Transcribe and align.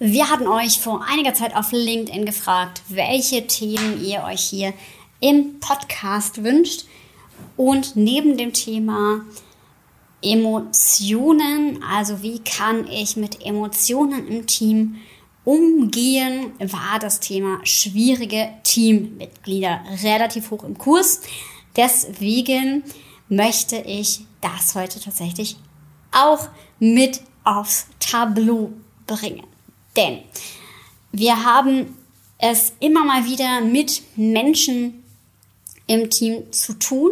Wir 0.00 0.28
hatten 0.28 0.48
euch 0.48 0.80
vor 0.80 1.04
einiger 1.08 1.34
Zeit 1.34 1.54
auf 1.54 1.70
LinkedIn 1.70 2.26
gefragt, 2.26 2.82
welche 2.88 3.46
Themen 3.46 4.04
ihr 4.04 4.24
euch 4.24 4.40
hier 4.40 4.74
im 5.20 5.60
Podcast 5.60 6.42
wünscht. 6.42 6.86
Und 7.56 7.94
neben 7.94 8.36
dem 8.36 8.52
Thema 8.52 9.24
Emotionen, 10.20 11.80
also 11.84 12.22
wie 12.22 12.40
kann 12.40 12.88
ich 12.88 13.16
mit 13.16 13.46
Emotionen 13.46 14.26
im 14.26 14.48
Team 14.48 14.96
umgehen, 15.44 16.52
war 16.58 16.98
das 16.98 17.20
Thema 17.20 17.60
schwierige 17.62 18.48
Teammitglieder 18.64 19.80
relativ 20.02 20.50
hoch 20.50 20.64
im 20.64 20.76
Kurs. 20.76 21.20
Deswegen 21.76 22.82
möchte 23.28 23.76
ich 23.76 24.26
das 24.40 24.74
heute 24.74 24.98
tatsächlich 24.98 25.56
auch 26.10 26.48
mit 26.80 27.20
aufs 27.44 27.86
Tableau 28.00 28.72
bringen. 29.06 29.53
Denn 29.96 30.20
wir 31.12 31.44
haben 31.44 31.96
es 32.38 32.72
immer 32.80 33.04
mal 33.04 33.24
wieder 33.24 33.60
mit 33.60 34.02
Menschen 34.16 35.04
im 35.86 36.10
Team 36.10 36.52
zu 36.52 36.74
tun. 36.74 37.10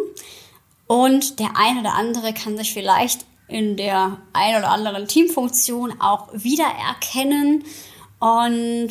Und 0.86 1.38
der 1.38 1.56
eine 1.56 1.80
oder 1.80 1.94
andere 1.94 2.34
kann 2.34 2.56
sich 2.56 2.72
vielleicht 2.72 3.24
in 3.48 3.76
der 3.76 4.18
ein 4.32 4.56
oder 4.56 4.70
anderen 4.70 5.06
Teamfunktion 5.06 6.00
auch 6.00 6.28
wiedererkennen. 6.32 7.64
Und 8.18 8.90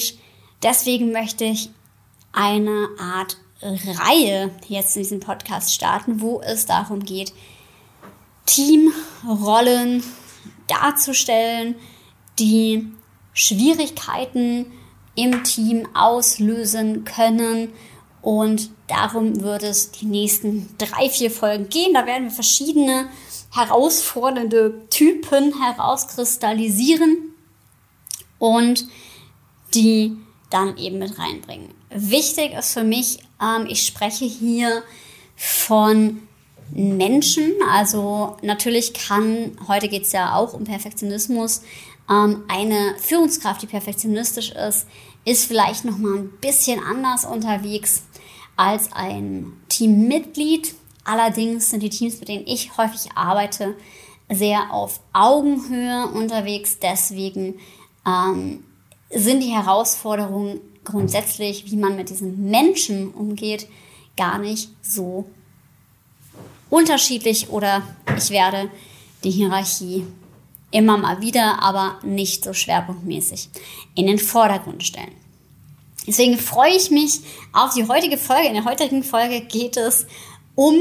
deswegen 0.63 1.12
möchte 1.12 1.46
ich 1.46 1.70
eine 2.32 2.88
Art 2.99 3.38
Reihe 3.62 4.52
jetzt 4.68 4.96
in 4.96 5.04
diesem 5.04 5.20
Podcast 5.20 5.73
starten, 5.73 6.21
wo 6.21 6.41
es 6.41 6.66
darum 6.66 7.02
geht, 7.02 7.34
Teamrollen 8.46 10.04
darzustellen, 10.68 11.76
die 12.40 12.88
Schwierigkeiten 13.34 14.66
im 15.16 15.44
Team 15.44 15.88
auslösen 15.94 17.03
können. 17.03 17.74
Und 18.21 18.70
darum 18.87 19.41
wird 19.41 19.63
es 19.63 19.91
die 19.91 20.05
nächsten 20.05 20.70
drei, 20.77 21.10
vier 21.10 21.32
Folgen 21.32 21.70
gehen. 21.70 21.93
Da 21.93 22.05
werden 22.05 22.26
wir 22.26 22.32
verschiedene 22.32 23.09
herausfordernde 23.54 24.87
Typen 24.90 25.54
herauskristallisieren 25.62 27.34
und 28.40 28.87
die 29.74 30.15
dann 30.49 30.77
eben 30.77 30.99
mit 30.99 31.18
reinbringen. 31.18 31.74
Wichtig 31.90 32.54
ist 32.54 32.74
für 32.74 32.84
mich, 32.84 33.20
ähm, 33.41 33.65
ich 33.68 33.85
spreche 33.85 34.26
hier 34.26 34.84
von 35.35 36.21
Menschen. 36.71 37.54
Also 37.70 38.37
natürlich 38.41 38.93
kann, 38.93 39.57
heute 39.68 39.90
geht 39.90 40.04
es 40.04 40.12
ja 40.12 40.35
auch 40.35 40.54
um 40.54 40.63
Perfektionismus, 40.63 41.63
eine 42.12 42.95
Führungskraft, 42.99 43.62
die 43.62 43.67
perfektionistisch 43.67 44.51
ist, 44.51 44.85
ist 45.23 45.45
vielleicht 45.45 45.85
noch 45.85 45.98
mal 45.98 46.18
ein 46.18 46.29
bisschen 46.41 46.84
anders 46.84 47.26
unterwegs 47.26 48.03
als 48.57 48.91
ein 48.91 49.53
Teammitglied. 49.70 50.76
Allerdings 51.03 51.70
sind 51.70 51.84
die 51.84 51.90
Teams, 51.90 52.20
mit 52.20 52.27
denen 52.27 52.48
ich 52.48 52.77
häufig 52.77 53.12
arbeite, 53.15 53.76
sehr 54.29 54.73
auf 54.73 54.99
Augenhöhe 55.13 56.07
unterwegs. 56.07 56.79
Deswegen 56.79 57.59
ähm, 58.05 58.63
sind 59.09 59.41
die 59.41 59.51
Herausforderungen 59.51 60.59
grundsätzlich, 60.84 61.71
wie 61.71 61.77
man 61.77 61.96
mit 61.96 62.09
diesen 62.09 62.49
Menschen 62.49 63.13
umgeht, 63.13 63.68
gar 64.18 64.38
nicht 64.38 64.69
so 64.81 65.29
unterschiedlich 66.69 67.50
oder 67.50 67.84
ich 68.18 68.31
werde 68.31 68.69
die 69.23 69.31
Hierarchie 69.31 70.06
immer 70.72 70.97
mal 70.97 71.22
wieder, 71.22 71.62
aber 71.62 72.00
nicht 72.03 72.44
so 72.44 72.53
schwerpunktmäßig 72.53 73.50
in 73.96 74.08
den 74.08 74.19
Vordergrund 74.19 74.84
stellen. 74.84 75.12
Deswegen 76.08 76.38
freue 76.38 76.75
ich 76.75 76.90
mich 76.90 77.22
auf 77.53 77.74
die 77.74 77.88
heutige 77.88 78.18
Folge. 78.18 78.47
In 78.47 78.56
der 78.56 78.66
heutigen 78.66 79.03
Folge 79.03 79.42
geht 79.42 79.78
es 79.78 80.08
um 80.56 80.75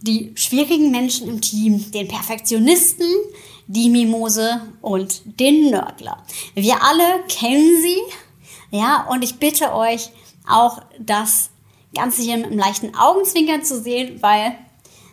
die 0.00 0.32
schwierigen 0.34 0.90
Menschen 0.90 1.28
im 1.28 1.40
Team, 1.40 1.90
den 1.92 2.08
Perfektionisten, 2.08 3.06
die 3.66 3.88
Mimose 3.88 4.60
und 4.82 5.22
den 5.40 5.70
Nörgler. 5.70 6.22
Wir 6.54 6.82
alle 6.82 7.24
kennen 7.28 7.80
sie, 7.80 8.76
ja, 8.76 9.06
und 9.08 9.22
ich 9.22 9.36
bitte 9.36 9.72
euch 9.72 10.10
auch 10.46 10.82
das 10.98 11.50
Ganze 11.94 12.22
hier 12.22 12.36
mit 12.36 12.46
einem 12.46 12.58
leichten 12.58 12.94
Augenzwinkern 12.94 13.62
zu 13.64 13.80
sehen, 13.80 14.20
weil 14.20 14.58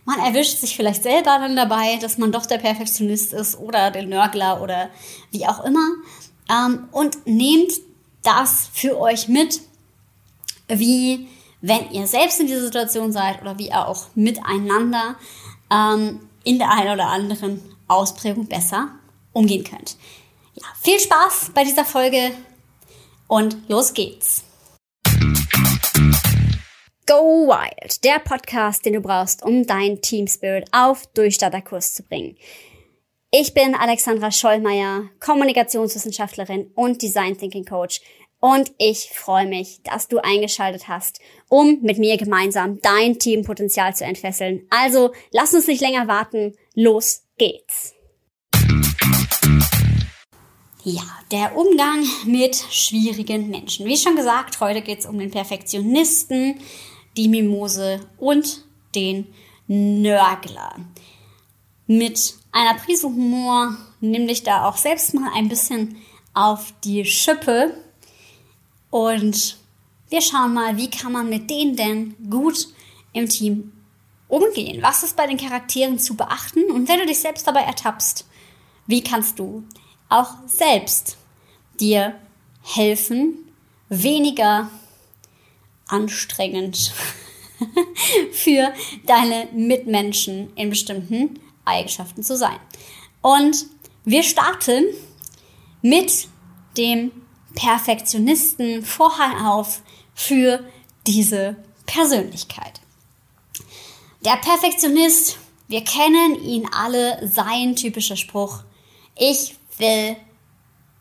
man 0.06 0.20
erwischt 0.20 0.58
sich 0.58 0.76
vielleicht 0.76 1.04
selber 1.04 1.38
dann 1.40 1.56
dabei, 1.56 1.98
dass 1.98 2.18
man 2.18 2.32
doch 2.32 2.46
der 2.46 2.58
Perfektionist 2.58 3.34
ist 3.34 3.58
oder 3.58 3.92
der 3.92 4.06
Nörgler 4.06 4.62
oder 4.62 4.90
wie 5.32 5.48
auch 5.48 5.64
immer. 5.64 5.88
Ähm, 6.50 6.88
und 6.92 7.26
nehmt 7.28 7.72
das 8.24 8.70
für 8.74 9.00
euch 9.00 9.28
mit, 9.28 9.62
wie 10.68 11.28
wenn 11.62 11.92
ihr 11.92 12.08
selbst 12.08 12.40
in 12.40 12.48
dieser 12.48 12.64
Situation 12.64 13.12
seid 13.12 13.42
oder 13.42 13.58
wie 13.58 13.68
ihr 13.68 13.88
auch 13.88 14.08
miteinander 14.16 15.16
ähm, 15.72 16.20
in 16.44 16.58
der 16.58 16.72
einen 16.72 16.94
oder 16.94 17.08
anderen 17.08 17.62
Ausprägung 17.88 18.48
besser 18.48 18.90
umgehen 19.34 19.64
könnt. 19.64 19.98
Ja, 20.56 20.66
viel 20.82 21.00
Spaß 21.00 21.52
bei 21.54 21.64
dieser 21.64 21.86
Folge 21.86 22.32
und 23.28 23.58
los 23.70 23.94
geht's. 23.94 24.44
Go 27.08 27.48
Wild, 27.48 28.04
der 28.04 28.20
Podcast, 28.20 28.86
den 28.86 28.94
du 28.94 29.02
brauchst, 29.02 29.44
um 29.44 29.66
dein 29.66 30.02
Team 30.02 30.28
Spirit 30.28 30.68
auf 30.72 31.08
Durchstarterkurs 31.08 31.96
zu 31.96 32.04
bringen. 32.04 32.38
Ich 33.32 33.54
bin 33.54 33.74
Alexandra 33.74 34.30
Schollmeier, 34.32 35.10
Kommunikationswissenschaftlerin 35.20 36.72
und 36.76 37.02
Design 37.02 37.38
Thinking 37.38 37.66
Coach 37.66 38.02
und 38.40 38.72
ich 38.78 39.10
freue 39.14 39.48
mich, 39.48 39.82
dass 39.84 40.08
du 40.08 40.20
eingeschaltet 40.20 40.88
hast, 40.88 41.20
um 41.50 41.80
mit 41.82 41.98
mir 41.98 42.18
gemeinsam 42.18 42.80
dein 42.82 43.18
Teampotenzial 43.18 43.96
zu 43.96 44.04
entfesseln. 44.04 44.68
Also 44.70 45.12
lass 45.32 45.54
uns 45.54 45.68
nicht 45.68 45.82
länger 45.82 46.08
warten, 46.08 46.54
los 46.76 47.24
geht's. 47.38 47.96
Ja, 50.84 51.04
der 51.32 51.56
Umgang 51.56 52.04
mit 52.26 52.56
schwierigen 52.56 53.50
Menschen. 53.50 53.86
Wie 53.86 53.98
schon 53.98 54.16
gesagt, 54.16 54.60
heute 54.60 54.82
geht's 54.82 55.06
um 55.06 55.20
den 55.20 55.30
Perfektionisten, 55.30 56.60
die 57.18 57.28
Mimose 57.28 58.02
und 58.18 58.64
den 58.96 59.28
Nörgler. 59.68 60.76
Mit 61.88 62.36
einer 62.52 62.80
Prise 62.80 63.08
Humor 63.08 63.76
nimm 64.00 64.28
dich 64.28 64.44
da 64.44 64.68
auch 64.68 64.78
selbst 64.78 65.14
mal 65.14 65.32
ein 65.34 65.50
bisschen 65.50 65.98
auf 66.34 66.74
die 66.84 67.06
Schippe 67.06 67.76
und 68.90 69.58
wir 70.10 70.22
schauen 70.22 70.54
mal, 70.54 70.78
wie 70.78 70.90
kann 70.90 71.14
man 71.14 71.30
mit 71.30 71.50
denen 71.50 71.76
denn 71.76 72.16
gut 72.30 72.68
im 73.14 73.30
Team 73.30 73.72
umgehen? 74.28 74.82
Was 74.82 75.04
ist 75.04 75.16
bei 75.16 75.28
den 75.28 75.38
Charakteren 75.38 76.00
zu 76.00 76.16
beachten? 76.16 76.70
Und 76.72 76.90
wenn 76.90 77.00
du 77.00 77.06
dich 77.06 77.20
selbst 77.20 77.48
dabei 77.48 77.62
ertappst, 77.62 78.26
wie 78.88 79.02
kannst 79.02 79.40
du 79.40 79.64
auch 80.10 80.34
selbst 80.46 81.18
dir 81.80 82.16
helfen, 82.62 83.38
weniger 83.88 84.70
anstrengend 85.92 86.94
für 88.32 88.74
deine 89.06 89.48
Mitmenschen 89.54 90.52
in 90.56 90.70
bestimmten 90.70 91.40
Eigenschaften 91.66 92.24
zu 92.24 92.36
sein. 92.38 92.60
Und 93.22 93.66
wir 94.04 94.24
starten 94.24 94.86
mit 95.82 96.28
dem 96.78 97.12
Perfektionisten 97.54 98.84
Vorhang 98.84 99.46
auf 99.46 99.82
für 100.14 100.64
diese 101.06 101.56
Persönlichkeit. 101.86 102.82
Der 104.24 104.38
Perfektionist, 104.38 105.38
wir 105.68 105.84
kennen 105.84 106.42
ihn 106.44 106.68
alle, 106.72 107.28
sein 107.28 107.76
typischer 107.76 108.16
Spruch, 108.16 108.64
ich 109.16 109.56
will 109.78 110.16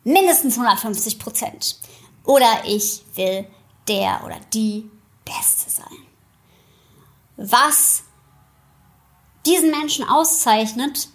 mindestens 0.04 0.56
150 0.58 1.18
Prozent 1.18 1.76
oder 2.24 2.62
ich 2.66 3.02
will 3.14 3.46
der 3.90 4.22
oder 4.24 4.40
die 4.54 4.88
Beste 5.24 5.68
sein. 5.68 5.98
Was 7.36 8.04
diesen 9.44 9.70
Menschen 9.70 10.08
auszeichnet, 10.08 11.08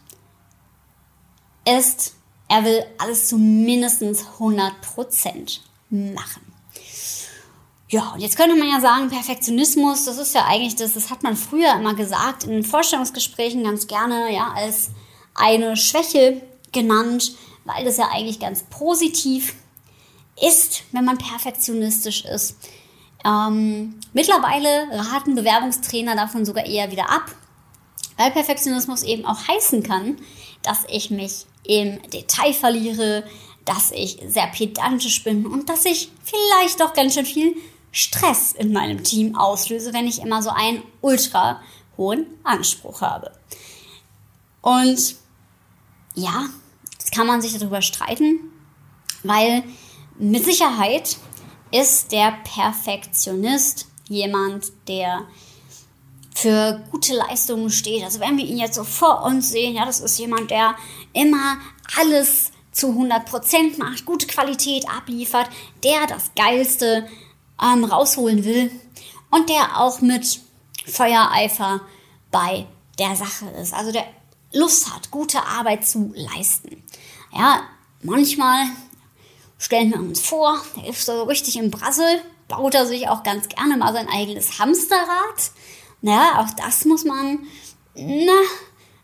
ist, 1.65 2.15
er 2.47 2.63
will 2.63 2.85
alles 2.99 3.27
zu 3.27 3.37
mindestens 3.37 4.23
100% 4.39 5.59
machen. 5.89 6.53
Ja, 7.87 8.11
und 8.13 8.19
jetzt 8.19 8.35
könnte 8.35 8.55
man 8.55 8.67
ja 8.67 8.81
sagen, 8.81 9.09
Perfektionismus, 9.09 10.05
das 10.05 10.17
ist 10.17 10.35
ja 10.35 10.45
eigentlich 10.45 10.75
das, 10.75 10.93
das 10.93 11.09
hat 11.11 11.23
man 11.23 11.37
früher 11.37 11.73
immer 11.73 11.93
gesagt, 11.93 12.43
in 12.43 12.63
Vorstellungsgesprächen 12.63 13.63
ganz 13.63 13.87
gerne, 13.87 14.33
ja, 14.33 14.51
als 14.53 14.89
eine 15.33 15.77
Schwäche 15.77 16.41
genannt, 16.71 17.35
weil 17.63 17.85
das 17.85 17.97
ja 17.97 18.09
eigentlich 18.11 18.39
ganz 18.39 18.63
positiv 18.63 19.55
ist, 20.41 20.83
wenn 20.91 21.05
man 21.05 21.17
perfektionistisch 21.17 22.25
ist. 22.25 22.57
Ähm, 23.25 23.99
mittlerweile 24.13 24.87
raten 24.91 25.35
Bewerbungstrainer 25.35 26.15
davon 26.15 26.45
sogar 26.45 26.65
eher 26.65 26.91
wieder 26.91 27.09
ab, 27.09 27.33
weil 28.17 28.31
Perfektionismus 28.31 29.03
eben 29.03 29.25
auch 29.25 29.47
heißen 29.47 29.83
kann, 29.83 30.17
dass 30.61 30.83
ich 30.87 31.09
mich 31.09 31.45
im 31.63 32.01
Detail 32.09 32.53
verliere, 32.53 33.23
dass 33.65 33.91
ich 33.91 34.19
sehr 34.27 34.47
pedantisch 34.47 35.23
bin 35.23 35.45
und 35.47 35.69
dass 35.69 35.85
ich 35.85 36.11
vielleicht 36.23 36.79
doch 36.79 36.93
ganz 36.93 37.15
schön 37.15 37.25
viel 37.25 37.55
Stress 37.91 38.51
in 38.51 38.73
meinem 38.73 39.03
Team 39.03 39.35
auslöse, 39.35 39.93
wenn 39.93 40.07
ich 40.07 40.21
immer 40.21 40.43
so 40.43 40.49
einen 40.49 40.83
ultra 41.01 41.61
hohen 41.97 42.27
Anspruch 42.43 43.01
habe. 43.01 43.31
Und 44.61 45.15
ja, 46.13 46.45
jetzt 46.99 47.11
kann 47.11 47.25
man 47.25 47.41
sich 47.41 47.57
darüber 47.57 47.81
streiten, 47.81 48.39
weil 49.23 49.63
mit 50.17 50.45
Sicherheit 50.45 51.17
ist 51.71 52.11
der 52.11 52.37
Perfektionist 52.43 53.87
jemand, 54.07 54.71
der 54.87 55.25
für 56.33 56.83
gute 56.91 57.13
Leistungen 57.15 57.69
steht. 57.69 58.03
Also 58.03 58.19
wenn 58.19 58.37
wir 58.37 58.45
ihn 58.45 58.57
jetzt 58.57 58.75
so 58.75 58.83
vor 58.83 59.23
uns 59.23 59.49
sehen, 59.49 59.75
ja, 59.75 59.85
das 59.85 59.99
ist 59.99 60.19
jemand, 60.19 60.51
der 60.51 60.75
immer 61.13 61.57
alles 61.97 62.51
zu 62.71 62.87
100% 62.87 63.79
macht, 63.79 64.05
gute 64.05 64.27
Qualität 64.27 64.87
abliefert, 64.89 65.49
der 65.83 66.07
das 66.07 66.31
Geilste 66.35 67.07
ähm, 67.61 67.85
rausholen 67.85 68.43
will 68.43 68.69
und 69.31 69.49
der 69.49 69.79
auch 69.79 70.01
mit 70.01 70.41
Feuereifer 70.85 71.81
bei 72.31 72.67
der 72.99 73.15
Sache 73.15 73.47
ist. 73.61 73.73
Also 73.73 73.93
der 73.93 74.05
Lust 74.51 74.93
hat, 74.93 75.09
gute 75.09 75.41
Arbeit 75.41 75.85
zu 75.87 76.13
leisten. 76.15 76.83
Ja, 77.33 77.61
manchmal 78.01 78.67
stellen 79.57 79.91
wir 79.91 79.99
uns 79.99 80.21
vor, 80.21 80.61
der 80.75 80.89
ist 80.89 81.05
so 81.05 81.23
richtig 81.23 81.57
im 81.57 81.71
Brassel, 81.71 82.21
baut 82.47 82.75
er 82.75 82.85
sich 82.85 83.07
auch 83.07 83.23
ganz 83.23 83.47
gerne 83.49 83.77
mal 83.77 83.93
sein 83.93 84.07
eigenes 84.07 84.59
Hamsterrad. 84.59 85.51
Ja, 86.01 86.39
auch 86.39 86.53
das 86.55 86.85
muss 86.85 87.03
man 87.03 87.39
na, 87.95 88.33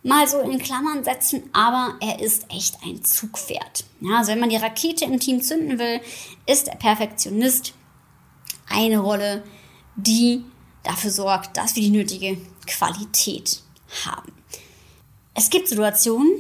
mal 0.03 0.27
so 0.27 0.39
in 0.39 0.59
Klammern 0.59 1.03
setzen, 1.03 1.49
aber 1.53 1.95
er 1.99 2.19
ist 2.19 2.45
echt 2.49 2.77
ein 2.83 3.03
Zugpferd. 3.03 3.85
Ja, 4.01 4.19
also 4.19 4.31
wenn 4.31 4.39
man 4.39 4.49
die 4.49 4.57
Rakete 4.57 5.05
im 5.05 5.19
Team 5.19 5.41
zünden 5.41 5.79
will, 5.79 6.01
ist 6.45 6.67
der 6.67 6.75
Perfektionist 6.75 7.73
eine 8.69 8.99
Rolle, 8.99 9.43
die 9.95 10.43
dafür 10.83 11.11
sorgt, 11.11 11.57
dass 11.57 11.75
wir 11.75 11.83
die 11.83 11.89
nötige 11.89 12.37
Qualität 12.65 13.61
haben. 14.05 14.31
Es 15.33 15.49
gibt 15.49 15.67
Situationen, 15.67 16.31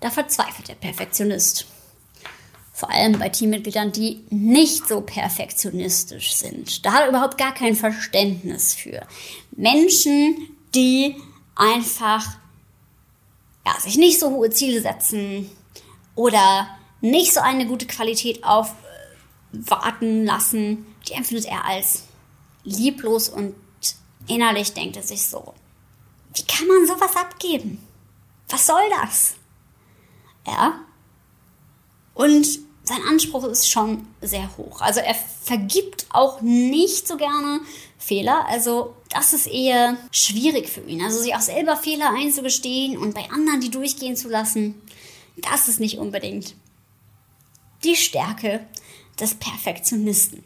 da 0.00 0.10
verzweifelt 0.10 0.68
der 0.68 0.74
Perfektionist 0.74 1.66
vor 2.72 2.90
allem 2.90 3.18
bei 3.18 3.28
Teammitgliedern, 3.28 3.92
die 3.92 4.24
nicht 4.30 4.88
so 4.88 5.02
perfektionistisch 5.02 6.32
sind. 6.34 6.84
Da 6.84 6.92
hat 6.92 7.02
er 7.02 7.08
überhaupt 7.10 7.36
gar 7.36 7.52
kein 7.52 7.76
Verständnis 7.76 8.74
für. 8.74 9.06
Menschen, 9.52 10.48
die 10.74 11.16
einfach 11.54 12.38
ja, 13.66 13.78
sich 13.78 13.96
nicht 13.98 14.18
so 14.18 14.30
hohe 14.30 14.50
Ziele 14.50 14.80
setzen 14.80 15.50
oder 16.14 16.66
nicht 17.00 17.34
so 17.34 17.40
eine 17.40 17.66
gute 17.66 17.86
Qualität 17.86 18.42
aufwarten 18.42 20.24
lassen, 20.24 20.86
die 21.06 21.12
empfindet 21.12 21.46
er 21.46 21.64
als 21.64 22.04
lieblos 22.64 23.28
und 23.28 23.54
innerlich 24.28 24.72
denkt 24.72 24.96
er 24.96 25.02
sich 25.02 25.26
so, 25.26 25.54
wie 26.34 26.44
kann 26.44 26.66
man 26.66 26.86
sowas 26.86 27.16
abgeben? 27.16 27.84
Was 28.48 28.66
soll 28.66 28.82
das? 29.02 29.34
Ja. 30.46 30.80
Und 32.22 32.60
sein 32.84 33.02
Anspruch 33.08 33.44
ist 33.44 33.68
schon 33.68 34.06
sehr 34.20 34.56
hoch. 34.56 34.80
Also 34.80 35.00
er 35.00 35.14
vergibt 35.14 36.06
auch 36.10 36.40
nicht 36.40 37.08
so 37.08 37.16
gerne 37.16 37.60
Fehler. 37.98 38.46
Also 38.48 38.94
das 39.10 39.32
ist 39.32 39.48
eher 39.48 39.96
schwierig 40.12 40.68
für 40.68 40.82
ihn. 40.82 41.02
Also 41.02 41.18
sich 41.18 41.34
auch 41.34 41.40
selber 41.40 41.76
Fehler 41.76 42.12
einzugestehen 42.16 42.96
und 42.96 43.14
bei 43.14 43.28
anderen 43.30 43.60
die 43.60 43.70
durchgehen 43.70 44.14
zu 44.16 44.28
lassen, 44.28 44.80
das 45.36 45.66
ist 45.66 45.80
nicht 45.80 45.98
unbedingt 45.98 46.54
die 47.82 47.96
Stärke 47.96 48.64
des 49.18 49.34
Perfektionisten. 49.34 50.44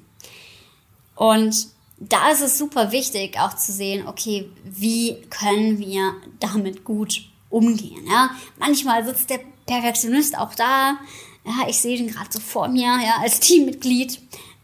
Und 1.15 1.69
da 1.99 2.31
ist 2.31 2.41
es 2.41 2.57
super 2.57 2.91
wichtig 2.91 3.39
auch 3.39 3.55
zu 3.55 3.73
sehen, 3.73 4.09
okay, 4.09 4.51
wie 4.65 5.21
können 5.29 5.79
wir 5.79 6.15
damit 6.41 6.85
gut 6.85 7.29
umgehen. 7.51 8.07
Ja? 8.07 8.31
Manchmal 8.59 9.05
sitzt 9.05 9.29
der 9.29 9.41
Perfektionist 9.67 10.39
auch 10.39 10.55
da, 10.55 10.99
ja, 11.47 11.69
ich 11.69 11.79
sehe 11.79 11.97
den 11.97 12.09
gerade 12.09 12.31
so 12.31 12.41
vor 12.41 12.69
mir, 12.69 12.99
ja, 13.05 13.19
als 13.21 13.41
Teammitglied, 13.41 14.21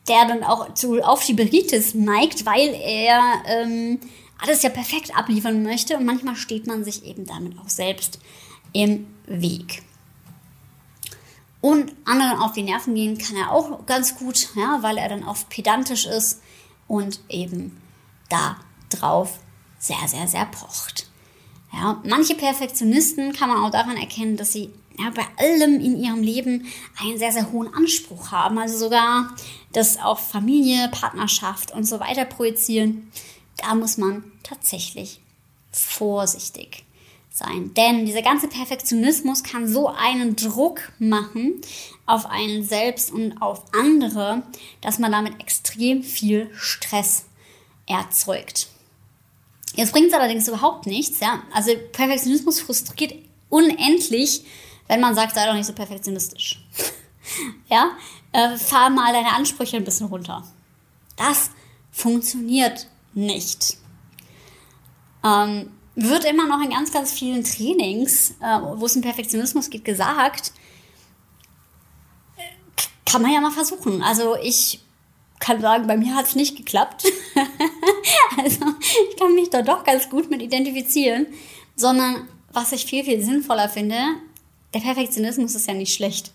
der 0.08 0.26
dann 0.26 0.43
auch 0.43 0.75
zu 0.75 1.00
Aufschieberitis 1.00 1.94
neigt, 1.94 2.44
weil 2.44 2.75
er 2.75 3.20
ähm, 3.46 4.00
alles 4.38 4.62
ja 4.62 4.70
perfekt 4.70 5.17
abliefern 5.17 5.62
möchte 5.62 5.96
und 5.96 6.05
manchmal 6.05 6.34
steht 6.34 6.67
man 6.67 6.84
sich 6.84 7.05
eben 7.05 7.25
damit 7.25 7.56
auch 7.58 7.69
selbst 7.69 8.19
im 8.73 9.06
Weg. 9.26 9.82
Und 11.61 11.93
anderen 12.05 12.40
auf 12.40 12.52
die 12.52 12.64
Nerven 12.64 12.96
gehen 12.96 13.17
kann 13.19 13.37
er 13.37 13.52
auch 13.52 13.87
ganz 13.87 14.17
gut, 14.17 14.49
ja, 14.56 14.79
weil 14.82 14.99
er 14.99 15.08
dann 15.08 15.23
oft 15.23 15.49
pedantisch 15.49 16.06
ist 16.06 16.43
und 16.88 17.20
eben 17.29 17.81
da 18.29 18.56
drauf 18.90 19.38
sehr, 19.79 20.08
sehr, 20.08 20.26
sehr 20.26 20.46
pocht. 20.46 21.08
Ja, 21.73 22.02
manche 22.05 22.34
Perfektionisten 22.34 23.32
kann 23.32 23.49
man 23.49 23.62
auch 23.62 23.70
daran 23.70 23.96
erkennen, 23.96 24.37
dass 24.37 24.52
sie 24.52 24.70
ja, 24.98 25.10
bei 25.10 25.26
allem 25.36 25.80
in 25.80 26.02
ihrem 26.02 26.22
Leben 26.22 26.66
einen 27.00 27.18
sehr, 27.18 27.32
sehr 27.32 27.50
hohen 27.52 27.72
Anspruch 27.72 28.30
haben. 28.30 28.58
Also 28.58 28.78
sogar 28.78 29.34
das 29.72 29.98
auf 29.98 30.30
Familie, 30.30 30.88
Partnerschaft 30.88 31.72
und 31.72 31.84
so 31.84 32.00
weiter 32.00 32.24
projizieren. 32.24 33.10
Da 33.56 33.74
muss 33.74 33.96
man 33.96 34.24
tatsächlich 34.42 35.20
vorsichtig 35.70 36.84
sein. 37.30 37.72
Denn 37.74 38.04
dieser 38.04 38.22
ganze 38.22 38.48
Perfektionismus 38.48 39.42
kann 39.42 39.68
so 39.68 39.88
einen 39.88 40.36
Druck 40.36 40.92
machen 40.98 41.60
auf 42.04 42.26
einen 42.26 42.64
selbst 42.64 43.10
und 43.10 43.40
auf 43.40 43.62
andere, 43.72 44.42
dass 44.80 44.98
man 44.98 45.12
damit 45.12 45.40
extrem 45.40 46.02
viel 46.02 46.50
Stress 46.54 47.24
erzeugt. 47.86 48.68
Jetzt 49.74 49.92
bringt 49.92 50.08
es 50.08 50.14
allerdings 50.14 50.48
überhaupt 50.48 50.86
nichts. 50.86 51.20
Ja? 51.20 51.42
Also 51.52 51.72
Perfektionismus 51.92 52.60
frustriert 52.60 53.14
unendlich 53.48 54.44
wenn 54.92 55.00
man 55.00 55.14
sagt, 55.14 55.34
sei 55.34 55.46
doch 55.46 55.54
nicht 55.54 55.64
so 55.64 55.72
perfektionistisch. 55.72 56.62
ja, 57.70 57.92
äh, 58.32 58.58
fahr 58.58 58.90
mal 58.90 59.10
deine 59.10 59.32
Ansprüche 59.32 59.78
ein 59.78 59.84
bisschen 59.84 60.08
runter. 60.08 60.44
Das 61.16 61.50
funktioniert 61.90 62.88
nicht. 63.14 63.78
Ähm, 65.24 65.72
wird 65.94 66.26
immer 66.26 66.46
noch 66.46 66.62
in 66.62 66.68
ganz, 66.68 66.92
ganz 66.92 67.10
vielen 67.10 67.42
Trainings, 67.42 68.32
äh, 68.42 68.60
wo 68.60 68.84
es 68.84 68.94
um 68.94 69.00
Perfektionismus 69.00 69.70
geht, 69.70 69.86
gesagt, 69.86 70.52
kann 73.06 73.22
man 73.22 73.32
ja 73.32 73.40
mal 73.40 73.50
versuchen. 73.50 74.02
Also 74.02 74.36
ich 74.42 74.81
kann 75.38 75.62
sagen, 75.62 75.86
bei 75.86 75.96
mir 75.96 76.14
hat 76.14 76.26
es 76.26 76.34
nicht 76.34 76.55
geklappt. 76.55 77.05
also 78.36 78.67
ich 79.10 79.17
kann 79.19 79.34
mich 79.34 79.48
da 79.48 79.62
doch 79.62 79.84
ganz 79.84 80.10
gut 80.10 80.28
mit 80.28 80.43
identifizieren, 80.43 81.28
sondern 81.76 82.28
was 82.52 82.72
ich 82.72 82.84
viel, 82.84 83.05
viel 83.05 83.22
sinnvoller 83.22 83.70
finde, 83.70 83.96
der 84.74 84.81
Perfektionismus 84.81 85.55
ist 85.55 85.69
ja 85.69 85.74
nicht 85.74 85.94
schlecht. 85.94 86.32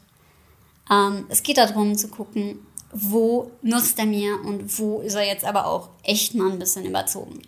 Ähm, 0.89 1.25
es 1.29 1.43
geht 1.43 1.57
darum 1.57 1.97
zu 1.97 2.07
gucken, 2.07 2.59
wo 2.91 3.51
nutzt 3.61 3.99
er 3.99 4.05
mir 4.05 4.39
und 4.45 4.79
wo 4.79 5.01
ist 5.01 5.15
er 5.15 5.25
jetzt 5.25 5.43
aber 5.43 5.67
auch 5.67 5.89
echt 6.03 6.35
mal 6.35 6.51
ein 6.51 6.59
bisschen 6.59 6.85
überzogen. 6.85 7.41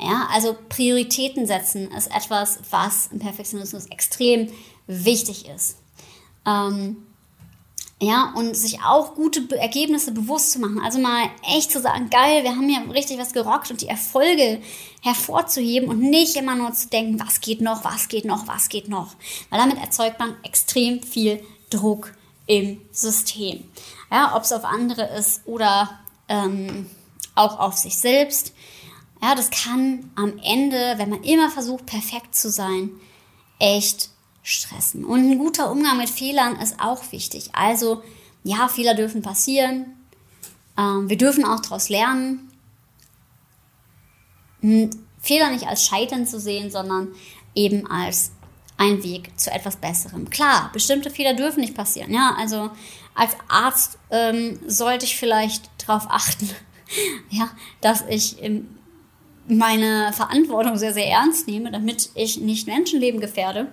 Ja, 0.00 0.28
also 0.32 0.56
Prioritäten 0.68 1.46
setzen 1.46 1.90
ist 1.92 2.14
etwas, 2.14 2.60
was 2.70 3.08
im 3.08 3.18
Perfektionismus 3.18 3.86
extrem 3.86 4.50
wichtig 4.86 5.48
ist. 5.48 5.76
Ähm, 6.46 6.96
ja, 8.00 8.34
und 8.36 8.54
sich 8.54 8.82
auch 8.82 9.14
gute 9.14 9.48
Ergebnisse 9.56 10.12
bewusst 10.12 10.52
zu 10.52 10.58
machen. 10.58 10.80
Also 10.80 10.98
mal 10.98 11.30
echt 11.42 11.70
zu 11.70 11.80
sagen, 11.80 12.10
geil, 12.10 12.42
wir 12.44 12.50
haben 12.50 12.68
hier 12.68 12.92
richtig 12.92 13.18
was 13.18 13.32
gerockt 13.32 13.70
und 13.70 13.80
die 13.80 13.88
Erfolge 13.88 14.60
hervorzuheben 15.00 15.88
und 15.88 16.00
nicht 16.00 16.36
immer 16.36 16.56
nur 16.56 16.72
zu 16.74 16.88
denken, 16.88 17.18
was 17.18 17.40
geht 17.40 17.62
noch, 17.62 17.84
was 17.84 18.08
geht 18.08 18.26
noch, 18.26 18.46
was 18.46 18.68
geht 18.68 18.88
noch. 18.88 19.14
Weil 19.48 19.60
damit 19.60 19.78
erzeugt 19.78 20.18
man 20.18 20.36
extrem 20.42 21.02
viel 21.02 21.42
Druck 21.70 22.12
im 22.46 22.82
System. 22.92 23.64
Ja, 24.10 24.36
ob 24.36 24.42
es 24.42 24.52
auf 24.52 24.64
andere 24.64 25.06
ist 25.16 25.40
oder 25.46 25.98
ähm, 26.28 26.90
auch 27.34 27.58
auf 27.58 27.78
sich 27.78 27.96
selbst. 27.96 28.52
Ja, 29.22 29.34
das 29.34 29.50
kann 29.50 30.10
am 30.16 30.38
Ende, 30.44 30.94
wenn 30.98 31.08
man 31.08 31.24
immer 31.24 31.50
versucht, 31.50 31.86
perfekt 31.86 32.34
zu 32.34 32.50
sein, 32.50 32.90
echt 33.58 34.10
stressen. 34.46 35.04
Und 35.04 35.28
ein 35.28 35.38
guter 35.38 35.72
Umgang 35.72 35.98
mit 35.98 36.08
Fehlern 36.08 36.56
ist 36.60 36.78
auch 36.78 37.10
wichtig. 37.10 37.50
Also, 37.52 38.02
ja, 38.44 38.68
Fehler 38.68 38.94
dürfen 38.94 39.20
passieren. 39.20 39.86
Ähm, 40.78 41.08
wir 41.08 41.18
dürfen 41.18 41.44
auch 41.44 41.58
daraus 41.58 41.88
lernen. 41.88 42.48
Fehler 45.20 45.50
nicht 45.50 45.66
als 45.66 45.84
Scheitern 45.84 46.26
zu 46.26 46.38
sehen, 46.38 46.70
sondern 46.70 47.08
eben 47.56 47.90
als 47.90 48.30
ein 48.76 49.02
Weg 49.02 49.38
zu 49.38 49.50
etwas 49.50 49.76
Besserem. 49.76 50.30
Klar, 50.30 50.70
bestimmte 50.72 51.10
Fehler 51.10 51.34
dürfen 51.34 51.60
nicht 51.60 51.74
passieren. 51.74 52.12
Ja, 52.12 52.36
also 52.38 52.70
als 53.14 53.32
Arzt 53.48 53.98
ähm, 54.10 54.60
sollte 54.68 55.06
ich 55.06 55.16
vielleicht 55.16 55.70
darauf 55.84 56.06
achten, 56.08 56.48
ja, 57.30 57.50
dass 57.80 58.04
ich 58.08 58.36
meine 59.48 60.12
Verantwortung 60.12 60.76
sehr, 60.76 60.94
sehr 60.94 61.08
ernst 61.08 61.48
nehme, 61.48 61.72
damit 61.72 62.10
ich 62.14 62.38
nicht 62.38 62.68
Menschenleben 62.68 63.20
gefährde. 63.20 63.72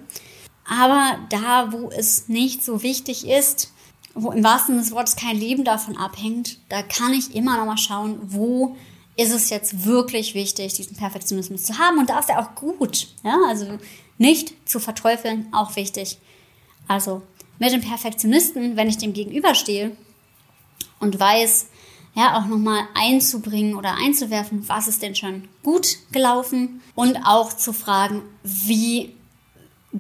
Aber 0.68 1.20
da, 1.30 1.72
wo 1.72 1.90
es 1.90 2.28
nicht 2.30 2.64
so 2.64 2.84
wichtig 2.84 3.28
ist, 3.28 3.72
wo 4.16 4.32
im 4.32 4.44
wahrsten 4.44 4.76
Sinne 4.76 4.84
des 4.84 4.92
Wortes 4.92 5.16
kein 5.16 5.38
Leben 5.38 5.64
davon 5.64 5.98
abhängt, 5.98 6.60
da 6.70 6.82
kann 6.84 7.14
ich 7.14 7.36
immer 7.36 7.58
noch 7.58 7.66
mal 7.66 7.78
schauen, 7.78 8.20
wo 8.24 8.76
ist 9.16 9.32
es 9.32 9.50
jetzt 9.50 9.86
wirklich 9.86 10.34
wichtig, 10.34 10.74
diesen 10.74 10.98
Perfektionismus 10.98 11.64
zu 11.64 11.78
haben. 11.78 11.98
Und 11.98 12.10
da 12.10 12.20
ist 12.20 12.30
er 12.30 12.40
auch 12.40 12.56
gut. 12.56 13.08
Ja, 13.24 13.38
also 13.48 13.78
nicht 14.18 14.54
zu 14.68 14.80
verteufeln, 14.80 15.48
auch 15.52 15.76
wichtig. 15.76 16.18
Also 16.88 17.22
mit 17.60 17.72
dem 17.72 17.82
Perfektionisten, 17.82 18.76
wenn 18.76 18.90
ich 18.90 18.98
dem 18.98 19.14
gegenüberstehe 19.14 19.96
und 21.00 21.20
weiß, 21.20 21.68
ja, 22.16 22.38
auch 22.38 22.46
nochmal 22.46 22.84
einzubringen 22.94 23.76
oder 23.76 23.96
einzuwerfen, 23.96 24.68
was 24.70 24.88
ist 24.88 25.02
denn 25.02 25.16
schon 25.16 25.48
gut 25.64 25.98
gelaufen 26.12 26.82
und 26.94 27.18
auch 27.26 27.54
zu 27.54 27.74
fragen, 27.74 28.22
wie 28.44 29.16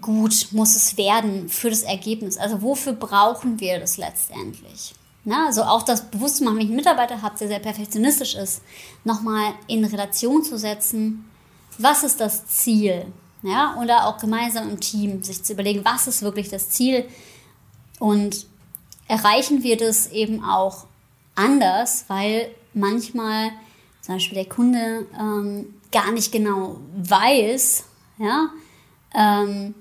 gut 0.01 0.47
muss 0.51 0.75
es 0.75 0.97
werden 0.97 1.49
für 1.49 1.69
das 1.69 1.83
Ergebnis? 1.83 2.37
Also 2.37 2.61
wofür 2.61 2.93
brauchen 2.93 3.59
wir 3.59 3.79
das 3.79 3.97
letztendlich? 3.97 4.93
Na, 5.25 5.45
also 5.45 5.63
auch 5.63 5.83
das 5.83 6.09
Bewusstmachen, 6.09 6.57
wenn 6.57 6.63
ich 6.63 6.69
einen 6.69 6.75
Mitarbeiter 6.75 7.21
habe, 7.21 7.37
der 7.37 7.47
sehr 7.47 7.59
perfektionistisch 7.59 8.35
ist, 8.35 8.61
nochmal 9.03 9.53
in 9.67 9.85
Relation 9.85 10.43
zu 10.43 10.57
setzen, 10.57 11.25
was 11.77 12.03
ist 12.03 12.19
das 12.19 12.45
Ziel? 12.47 13.05
Ja, 13.41 13.75
oder 13.81 14.07
auch 14.07 14.19
gemeinsam 14.19 14.69
im 14.69 14.79
Team 14.79 15.21
sich 15.21 15.43
zu 15.43 15.53
überlegen, 15.53 15.83
was 15.83 16.07
ist 16.07 16.21
wirklich 16.21 16.49
das 16.49 16.69
Ziel 16.69 17.05
und 17.99 18.47
erreichen 19.07 19.63
wir 19.63 19.75
das 19.75 20.07
eben 20.07 20.43
auch 20.43 20.85
anders, 21.35 22.05
weil 22.07 22.49
manchmal 22.73 23.51
zum 24.01 24.15
Beispiel 24.15 24.35
der 24.35 24.49
Kunde 24.49 25.07
ähm, 25.19 25.73
gar 25.91 26.11
nicht 26.11 26.31
genau 26.31 26.77
weiß, 26.95 27.83
ja, 28.17 28.49
ähm, 29.13 29.75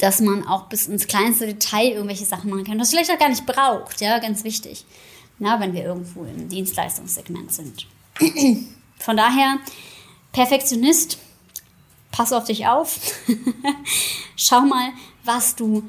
dass 0.00 0.20
man 0.20 0.46
auch 0.46 0.64
bis 0.64 0.86
ins 0.86 1.06
kleinste 1.06 1.46
Detail 1.46 1.92
irgendwelche 1.92 2.24
Sachen 2.24 2.50
machen 2.50 2.64
kann, 2.64 2.78
das 2.78 2.90
vielleicht 2.90 3.10
auch 3.10 3.18
gar 3.18 3.28
nicht 3.28 3.44
braucht, 3.44 4.00
ja, 4.00 4.18
ganz 4.18 4.44
wichtig, 4.44 4.86
na, 5.38 5.60
wenn 5.60 5.74
wir 5.74 5.84
irgendwo 5.84 6.24
im 6.24 6.48
Dienstleistungssegment 6.48 7.52
sind. 7.52 7.86
Von 8.98 9.16
daher, 9.16 9.58
Perfektionist, 10.32 11.18
pass 12.10 12.32
auf 12.32 12.44
dich 12.44 12.66
auf, 12.66 12.98
schau 14.36 14.62
mal, 14.62 14.90
was 15.24 15.54
du 15.54 15.82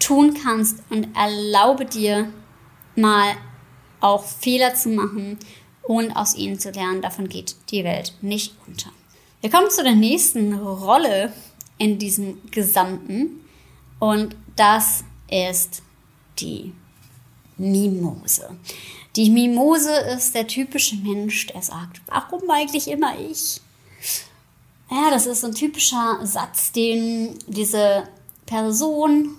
tun 0.00 0.36
kannst 0.42 0.78
und 0.90 1.16
erlaube 1.16 1.86
dir 1.86 2.28
mal 2.96 3.36
auch 4.00 4.24
Fehler 4.24 4.74
zu 4.74 4.88
machen 4.88 5.38
und 5.82 6.10
aus 6.12 6.34
ihnen 6.34 6.58
zu 6.58 6.70
lernen. 6.70 7.02
Davon 7.02 7.28
geht 7.28 7.54
die 7.70 7.84
Welt 7.84 8.14
nicht 8.20 8.54
unter. 8.66 8.90
Wir 9.40 9.50
kommen 9.50 9.70
zu 9.70 9.84
der 9.84 9.94
nächsten 9.94 10.54
Rolle 10.54 11.32
in 11.78 11.98
diesem 11.98 12.38
Gesamten 12.50 13.40
und 13.98 14.36
das 14.56 15.04
ist 15.30 15.82
die 16.38 16.72
Mimose. 17.56 18.56
Die 19.16 19.30
Mimose 19.30 19.92
ist 20.14 20.34
der 20.34 20.46
typische 20.46 20.96
Mensch, 20.96 21.46
der 21.46 21.62
sagt, 21.62 22.02
warum 22.06 22.50
eigentlich 22.50 22.88
immer 22.88 23.18
ich? 23.18 23.60
Ja, 24.90 25.10
das 25.10 25.26
ist 25.26 25.40
so 25.40 25.48
ein 25.48 25.54
typischer 25.54 26.20
Satz, 26.24 26.72
den 26.72 27.38
diese 27.46 28.08
Person 28.44 29.36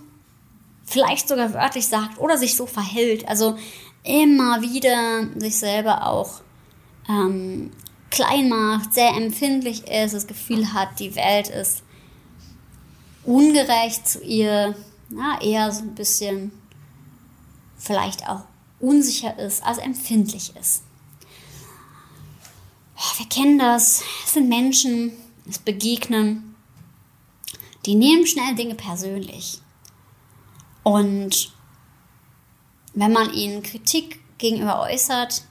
vielleicht 0.86 1.28
sogar 1.28 1.54
wörtlich 1.54 1.88
sagt 1.88 2.20
oder 2.20 2.38
sich 2.38 2.56
so 2.56 2.66
verhält. 2.66 3.28
Also 3.28 3.58
immer 4.04 4.62
wieder 4.62 5.28
sich 5.40 5.58
selber 5.58 6.08
auch 6.08 6.42
ähm, 7.08 7.72
klein 8.10 8.50
macht, 8.50 8.94
sehr 8.94 9.12
empfindlich 9.16 9.88
ist, 9.88 10.14
das 10.14 10.28
Gefühl 10.28 10.74
hat, 10.74 11.00
die 11.00 11.16
Welt 11.16 11.50
ist 11.50 11.84
ungerecht 13.28 14.08
zu 14.08 14.24
ihr, 14.24 14.76
ja, 15.10 15.40
eher 15.42 15.72
so 15.72 15.84
ein 15.84 15.96
bisschen 15.96 16.52
vielleicht 17.78 18.28
auch 18.28 18.44
unsicher 18.80 19.38
ist, 19.38 19.64
also 19.64 19.82
empfindlich 19.82 20.56
ist. 20.56 20.84
Wir 23.18 23.28
kennen 23.28 23.60
das, 23.60 24.02
es 24.26 24.34
sind 24.34 24.50
Menschen, 24.50 25.12
es 25.48 25.60
begegnen, 25.60 26.56
die 27.86 27.96
nehmen 27.96 28.26
schnell 28.26 28.56
Dinge 28.56 28.76
persönlich. 28.76 29.60
Und 30.84 31.52
wenn 32.94 33.12
man 33.12 33.34
ihnen 33.34 33.62
Kritik 33.62 34.20
gegenüber 34.38 34.82
äußert, 34.82 35.44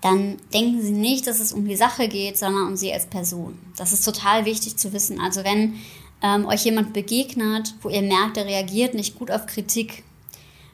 dann 0.00 0.38
denken 0.54 0.80
sie 0.80 0.92
nicht, 0.92 1.26
dass 1.26 1.40
es 1.40 1.52
um 1.52 1.66
die 1.66 1.76
Sache 1.76 2.08
geht, 2.08 2.38
sondern 2.38 2.68
um 2.68 2.76
sie 2.76 2.92
als 2.92 3.06
Person. 3.06 3.58
Das 3.76 3.92
ist 3.92 4.04
total 4.04 4.46
wichtig 4.46 4.76
zu 4.76 4.92
wissen. 4.92 5.20
Also 5.20 5.44
wenn 5.44 5.74
ähm, 6.22 6.46
euch 6.46 6.64
jemand 6.64 6.92
begegnet, 6.92 7.74
wo 7.82 7.88
ihr 7.88 8.02
merkt, 8.02 8.36
er 8.36 8.46
reagiert 8.46 8.94
nicht 8.94 9.18
gut 9.18 9.30
auf 9.30 9.46
Kritik, 9.46 10.04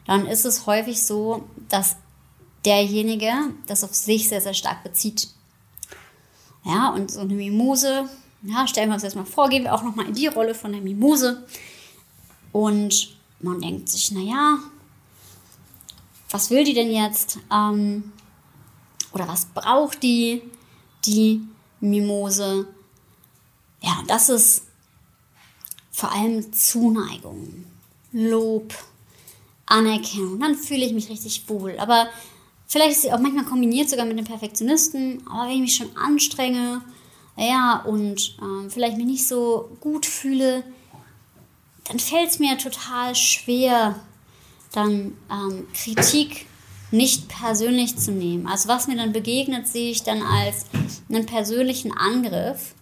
dann 0.05 0.25
ist 0.25 0.45
es 0.45 0.65
häufig 0.65 1.03
so, 1.03 1.47
dass 1.69 1.97
derjenige 2.65 3.31
das 3.65 3.83
auf 3.83 3.93
sich 3.93 4.27
sehr, 4.27 4.41
sehr 4.41 4.53
stark 4.53 4.83
bezieht. 4.83 5.29
Ja, 6.63 6.89
und 6.89 7.11
so 7.11 7.21
eine 7.21 7.33
Mimose, 7.33 8.09
ja, 8.43 8.67
stellen 8.67 8.89
wir 8.89 8.95
uns 8.95 9.03
jetzt 9.03 9.15
mal 9.15 9.25
vor, 9.25 9.49
gehen 9.49 9.63
wir 9.63 9.73
auch 9.73 9.83
nochmal 9.83 10.07
in 10.07 10.13
die 10.13 10.27
Rolle 10.27 10.53
von 10.53 10.71
der 10.71 10.81
Mimose. 10.81 11.45
Und 12.51 13.15
man 13.39 13.61
denkt 13.61 13.89
sich, 13.89 14.11
naja, 14.11 14.59
was 16.29 16.49
will 16.49 16.63
die 16.63 16.73
denn 16.73 16.91
jetzt? 16.91 17.39
Ähm, 17.51 18.11
oder 19.13 19.27
was 19.27 19.45
braucht 19.45 20.03
die, 20.03 20.41
die 21.05 21.41
Mimose? 21.79 22.67
Ja, 23.81 24.03
das 24.07 24.29
ist 24.29 24.66
vor 25.97 26.11
allem 26.11 26.53
Zuneigung, 26.53 27.65
Lob, 28.11 28.71
Anerkennung. 29.65 30.39
Dann 30.39 30.53
fühle 30.53 30.85
ich 30.85 30.93
mich 30.93 31.09
richtig 31.09 31.49
wohl. 31.49 31.75
Aber 31.79 32.07
vielleicht 32.67 32.91
ist 32.91 33.01
sie 33.01 33.11
auch 33.11 33.19
manchmal 33.19 33.45
kombiniert 33.45 33.89
sogar 33.89 34.05
mit 34.05 34.15
dem 34.15 34.25
Perfektionisten. 34.25 35.25
Aber 35.27 35.47
wenn 35.47 35.55
ich 35.55 35.61
mich 35.61 35.75
schon 35.75 35.97
anstrenge, 35.97 36.83
ja, 37.35 37.81
und 37.83 38.37
äh, 38.39 38.69
vielleicht 38.69 38.97
mich 38.97 39.07
nicht 39.07 39.27
so 39.27 39.75
gut 39.79 40.05
fühle, 40.05 40.63
dann 41.85 41.97
fällt 41.97 42.29
es 42.29 42.37
mir 42.37 42.59
total 42.59 43.15
schwer, 43.15 43.99
dann 44.73 45.17
ähm, 45.31 45.65
Kritik 45.73 46.45
nicht 46.91 47.27
persönlich 47.27 47.97
zu 47.97 48.11
nehmen. 48.11 48.45
Also 48.45 48.69
was 48.69 48.85
mir 48.85 48.97
dann 48.97 49.13
begegnet, 49.13 49.67
sehe 49.67 49.89
ich 49.89 50.03
dann 50.03 50.21
als 50.21 50.67
einen 51.09 51.25
persönlichen 51.25 51.91
Angriff 51.91 52.75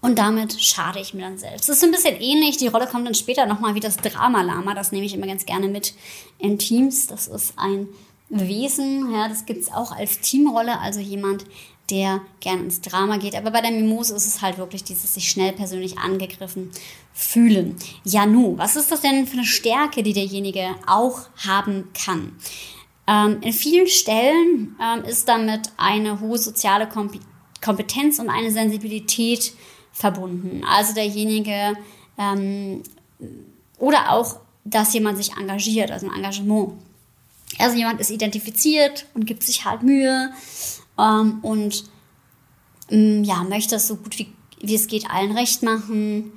und 0.00 0.18
damit 0.18 0.60
schade 0.60 0.98
ich 0.98 1.12
mir 1.12 1.22
dann 1.22 1.38
selbst. 1.38 1.68
Das 1.68 1.76
ist 1.76 1.84
ein 1.84 1.90
bisschen 1.90 2.20
ähnlich, 2.20 2.56
die 2.56 2.68
Rolle 2.68 2.86
kommt 2.86 3.06
dann 3.06 3.14
später 3.14 3.46
nochmal 3.46 3.74
wie 3.74 3.80
das 3.80 3.96
Drama-Lama, 3.96 4.74
das 4.74 4.92
nehme 4.92 5.04
ich 5.04 5.14
immer 5.14 5.26
ganz 5.26 5.44
gerne 5.44 5.68
mit 5.68 5.94
in 6.38 6.58
Teams. 6.58 7.06
Das 7.06 7.28
ist 7.28 7.54
ein 7.56 7.88
Wesen, 8.30 9.12
ja, 9.12 9.28
das 9.28 9.44
gibt 9.44 9.60
es 9.60 9.72
auch 9.72 9.92
als 9.92 10.20
Teamrolle, 10.20 10.78
also 10.78 11.00
jemand, 11.00 11.44
der 11.90 12.20
gern 12.38 12.64
ins 12.64 12.80
Drama 12.80 13.16
geht. 13.16 13.34
Aber 13.34 13.50
bei 13.50 13.60
der 13.60 13.72
Mimose 13.72 14.14
ist 14.14 14.26
es 14.26 14.40
halt 14.40 14.58
wirklich 14.58 14.84
dieses 14.84 15.14
sich 15.14 15.28
schnell 15.28 15.52
persönlich 15.52 15.98
angegriffen 15.98 16.70
fühlen. 17.12 17.76
Ja, 18.04 18.26
nu, 18.26 18.56
was 18.56 18.76
ist 18.76 18.92
das 18.92 19.00
denn 19.00 19.26
für 19.26 19.34
eine 19.34 19.44
Stärke, 19.44 20.02
die 20.02 20.12
derjenige 20.12 20.76
auch 20.86 21.22
haben 21.46 21.88
kann? 21.92 22.36
Ähm, 23.06 23.38
in 23.42 23.52
vielen 23.52 23.88
Stellen 23.88 24.76
ähm, 24.80 25.04
ist 25.04 25.28
damit 25.28 25.72
eine 25.76 26.20
hohe 26.20 26.38
soziale 26.38 26.88
Kompetenz 27.60 28.18
und 28.20 28.30
eine 28.30 28.52
Sensibilität 28.52 29.52
verbunden. 30.00 30.62
Also 30.64 30.94
derjenige 30.94 31.76
ähm, 32.18 32.82
oder 33.78 34.12
auch, 34.12 34.40
dass 34.64 34.92
jemand 34.92 35.18
sich 35.18 35.32
engagiert, 35.36 35.90
also 35.90 36.06
ein 36.06 36.14
Engagement. 36.14 36.72
Also 37.58 37.76
jemand 37.76 38.00
ist 38.00 38.10
identifiziert 38.10 39.06
und 39.14 39.26
gibt 39.26 39.42
sich 39.42 39.64
halt 39.64 39.82
Mühe 39.82 40.32
ähm, 40.98 41.38
und 41.42 41.84
ähm, 42.90 43.24
ja, 43.24 43.42
möchte 43.44 43.76
es 43.76 43.88
so 43.88 43.96
gut 43.96 44.18
wie, 44.18 44.32
wie 44.60 44.74
es 44.74 44.86
geht 44.86 45.10
allen 45.10 45.32
recht 45.32 45.62
machen 45.62 46.32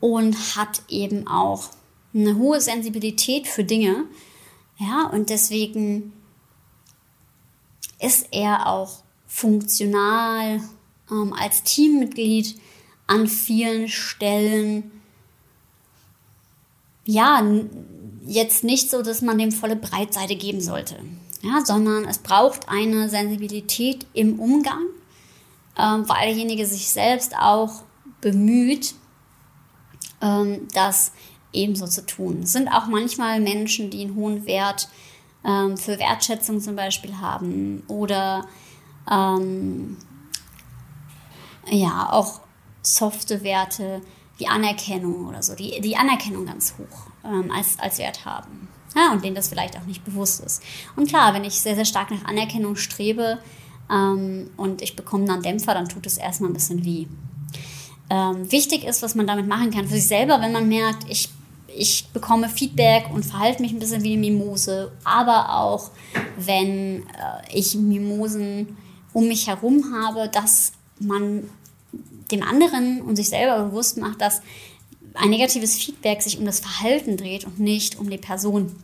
und 0.00 0.56
hat 0.56 0.82
eben 0.88 1.26
auch 1.26 1.70
eine 2.14 2.36
hohe 2.36 2.60
Sensibilität 2.60 3.46
für 3.46 3.64
Dinge. 3.64 4.04
Ja, 4.78 5.08
und 5.12 5.30
deswegen 5.30 6.12
ist 8.00 8.28
er 8.30 8.66
auch 8.66 9.02
funktional 9.26 10.60
ähm, 11.10 11.32
als 11.32 11.62
Teammitglied 11.62 12.58
an 13.06 13.26
vielen 13.26 13.88
Stellen. 13.88 14.90
Ja, 17.04 17.42
jetzt 18.26 18.64
nicht 18.64 18.90
so, 18.90 19.02
dass 19.02 19.22
man 19.22 19.38
dem 19.38 19.52
volle 19.52 19.76
Breitseite 19.76 20.36
geben 20.36 20.60
sollte 20.60 20.96
ja, 21.46 21.64
sondern 21.64 22.04
es 22.04 22.18
braucht 22.18 22.68
eine 22.68 23.08
Sensibilität 23.08 24.06
im 24.12 24.38
Umgang, 24.38 24.82
ähm, 25.78 26.08
weil 26.08 26.26
derjenige 26.28 26.66
sich 26.66 26.88
selbst 26.88 27.36
auch 27.36 27.82
bemüht, 28.20 28.94
ähm, 30.20 30.66
das 30.74 31.12
ebenso 31.52 31.86
zu 31.86 32.04
tun. 32.04 32.40
Es 32.42 32.52
sind 32.52 32.68
auch 32.68 32.86
manchmal 32.86 33.40
Menschen, 33.40 33.90
die 33.90 34.02
einen 34.02 34.16
hohen 34.16 34.46
Wert 34.46 34.88
ähm, 35.44 35.76
für 35.76 35.98
Wertschätzung 35.98 36.60
zum 36.60 36.76
Beispiel 36.76 37.18
haben 37.18 37.82
oder 37.88 38.46
ähm, 39.10 39.96
ja, 41.68 42.12
auch 42.12 42.40
softe 42.86 43.42
Werte 43.42 44.00
die 44.38 44.48
Anerkennung 44.48 45.26
oder 45.26 45.42
so, 45.42 45.54
die, 45.54 45.80
die 45.80 45.96
Anerkennung 45.96 46.46
ganz 46.46 46.74
hoch 46.78 47.10
ähm, 47.24 47.50
als, 47.50 47.78
als 47.78 47.98
Wert 47.98 48.24
haben. 48.24 48.68
Ja, 48.94 49.12
und 49.12 49.24
denen 49.24 49.34
das 49.34 49.48
vielleicht 49.48 49.76
auch 49.76 49.84
nicht 49.84 50.04
bewusst 50.04 50.40
ist. 50.40 50.62
Und 50.94 51.08
klar, 51.08 51.34
wenn 51.34 51.44
ich 51.44 51.60
sehr, 51.60 51.74
sehr 51.74 51.84
stark 51.84 52.10
nach 52.10 52.24
Anerkennung 52.24 52.76
strebe 52.76 53.38
ähm, 53.90 54.50
und 54.56 54.82
ich 54.82 54.96
bekomme 54.96 55.26
dann 55.26 55.42
Dämpfer, 55.42 55.74
dann 55.74 55.88
tut 55.88 56.06
es 56.06 56.16
erstmal 56.16 56.50
ein 56.50 56.54
bisschen 56.54 56.84
weh. 56.84 57.06
Ähm, 58.08 58.50
wichtig 58.50 58.84
ist, 58.84 59.02
was 59.02 59.14
man 59.14 59.26
damit 59.26 59.48
machen 59.48 59.70
kann 59.70 59.88
für 59.88 59.94
sich 59.94 60.06
selber, 60.06 60.40
wenn 60.40 60.52
man 60.52 60.68
merkt, 60.68 61.10
ich, 61.10 61.28
ich 61.66 62.08
bekomme 62.12 62.48
Feedback 62.48 63.10
und 63.12 63.24
verhalte 63.26 63.60
mich 63.62 63.72
ein 63.72 63.80
bisschen 63.80 64.02
wie 64.02 64.12
eine 64.12 64.20
Mimose, 64.20 64.92
aber 65.04 65.58
auch 65.58 65.90
wenn 66.38 67.02
äh, 67.02 67.52
ich 67.52 67.74
Mimosen 67.74 68.76
um 69.12 69.28
mich 69.28 69.48
herum 69.48 69.92
habe, 69.92 70.28
dass 70.28 70.72
man 71.00 71.50
dem 72.30 72.42
anderen 72.42 73.02
und 73.02 73.16
sich 73.16 73.28
selber 73.28 73.64
bewusst 73.64 73.96
macht, 73.96 74.20
dass 74.20 74.42
ein 75.14 75.30
negatives 75.30 75.76
Feedback 75.76 76.22
sich 76.22 76.38
um 76.38 76.44
das 76.44 76.60
Verhalten 76.60 77.16
dreht 77.16 77.44
und 77.44 77.58
nicht 77.58 77.98
um 77.98 78.10
die 78.10 78.18
Person. 78.18 78.74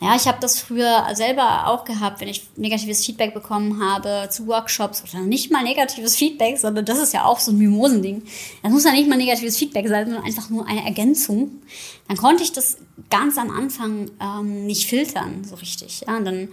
Ja, 0.00 0.16
ich 0.16 0.26
habe 0.26 0.38
das 0.40 0.58
früher 0.58 1.06
selber 1.14 1.68
auch 1.68 1.84
gehabt, 1.84 2.20
wenn 2.20 2.28
ich 2.28 2.48
negatives 2.56 3.04
Feedback 3.06 3.32
bekommen 3.32 3.82
habe 3.82 4.28
zu 4.28 4.46
Workshops 4.48 5.02
oder 5.02 5.22
nicht 5.22 5.50
mal 5.50 5.62
negatives 5.62 6.16
Feedback, 6.16 6.58
sondern 6.58 6.84
das 6.84 6.98
ist 6.98 7.14
ja 7.14 7.24
auch 7.24 7.38
so 7.38 7.52
ein 7.52 7.58
Mimosending. 7.58 8.22
Das 8.62 8.72
muss 8.72 8.84
ja 8.84 8.92
nicht 8.92 9.08
mal 9.08 9.16
negatives 9.16 9.56
Feedback 9.56 9.88
sein, 9.88 10.06
sondern 10.06 10.24
einfach 10.24 10.50
nur 10.50 10.66
eine 10.66 10.84
Ergänzung. 10.84 11.62
Dann 12.08 12.16
konnte 12.16 12.42
ich 12.42 12.52
das 12.52 12.78
ganz 13.08 13.38
am 13.38 13.50
Anfang 13.50 14.10
ähm, 14.20 14.66
nicht 14.66 14.88
filtern, 14.88 15.44
so 15.48 15.54
richtig. 15.54 16.02
Ja, 16.06 16.16
und 16.16 16.24
dann 16.24 16.48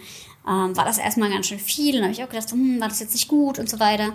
ähm, 0.47 0.77
war 0.77 0.85
das 0.85 0.99
erstmal 0.99 1.29
ganz 1.29 1.47
schön 1.47 1.59
viel 1.59 1.97
und 1.97 2.03
habe 2.03 2.13
ich 2.13 2.23
auch 2.23 2.29
gedacht, 2.29 2.51
hm, 2.51 2.79
war 2.79 2.87
das 2.87 2.99
jetzt 2.99 3.13
nicht 3.13 3.27
gut 3.27 3.59
und 3.59 3.69
so 3.69 3.79
weiter. 3.79 4.13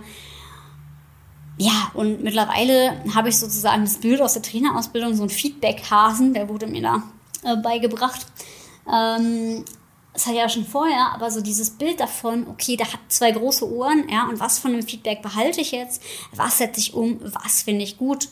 Ja, 1.58 1.90
und 1.94 2.22
mittlerweile 2.22 3.02
habe 3.14 3.30
ich 3.30 3.38
sozusagen 3.38 3.84
das 3.84 3.98
Bild 3.98 4.20
aus 4.20 4.34
der 4.34 4.42
Trainerausbildung, 4.42 5.14
so 5.14 5.22
ein 5.22 5.30
Feedback-Hasen, 5.30 6.34
der 6.34 6.48
wurde 6.48 6.66
mir 6.66 6.82
da 6.82 7.02
äh, 7.44 7.56
beigebracht. 7.56 8.26
Ähm, 8.86 9.64
das 10.12 10.26
hatte 10.26 10.36
ich 10.36 10.42
ja 10.42 10.48
schon 10.48 10.66
vorher, 10.66 11.12
aber 11.14 11.30
so 11.30 11.40
dieses 11.40 11.70
Bild 11.70 12.00
davon, 12.00 12.46
okay, 12.48 12.76
der 12.76 12.92
hat 12.92 13.00
zwei 13.08 13.30
große 13.32 13.70
Ohren, 13.70 14.08
ja, 14.08 14.28
und 14.28 14.40
was 14.40 14.58
von 14.58 14.72
dem 14.72 14.82
Feedback 14.82 15.22
behalte 15.22 15.60
ich 15.60 15.72
jetzt? 15.72 16.02
Was 16.34 16.58
setze 16.58 16.80
ich 16.80 16.94
um? 16.94 17.20
Was 17.20 17.62
finde 17.62 17.84
ich 17.84 17.96
gut? 17.96 18.28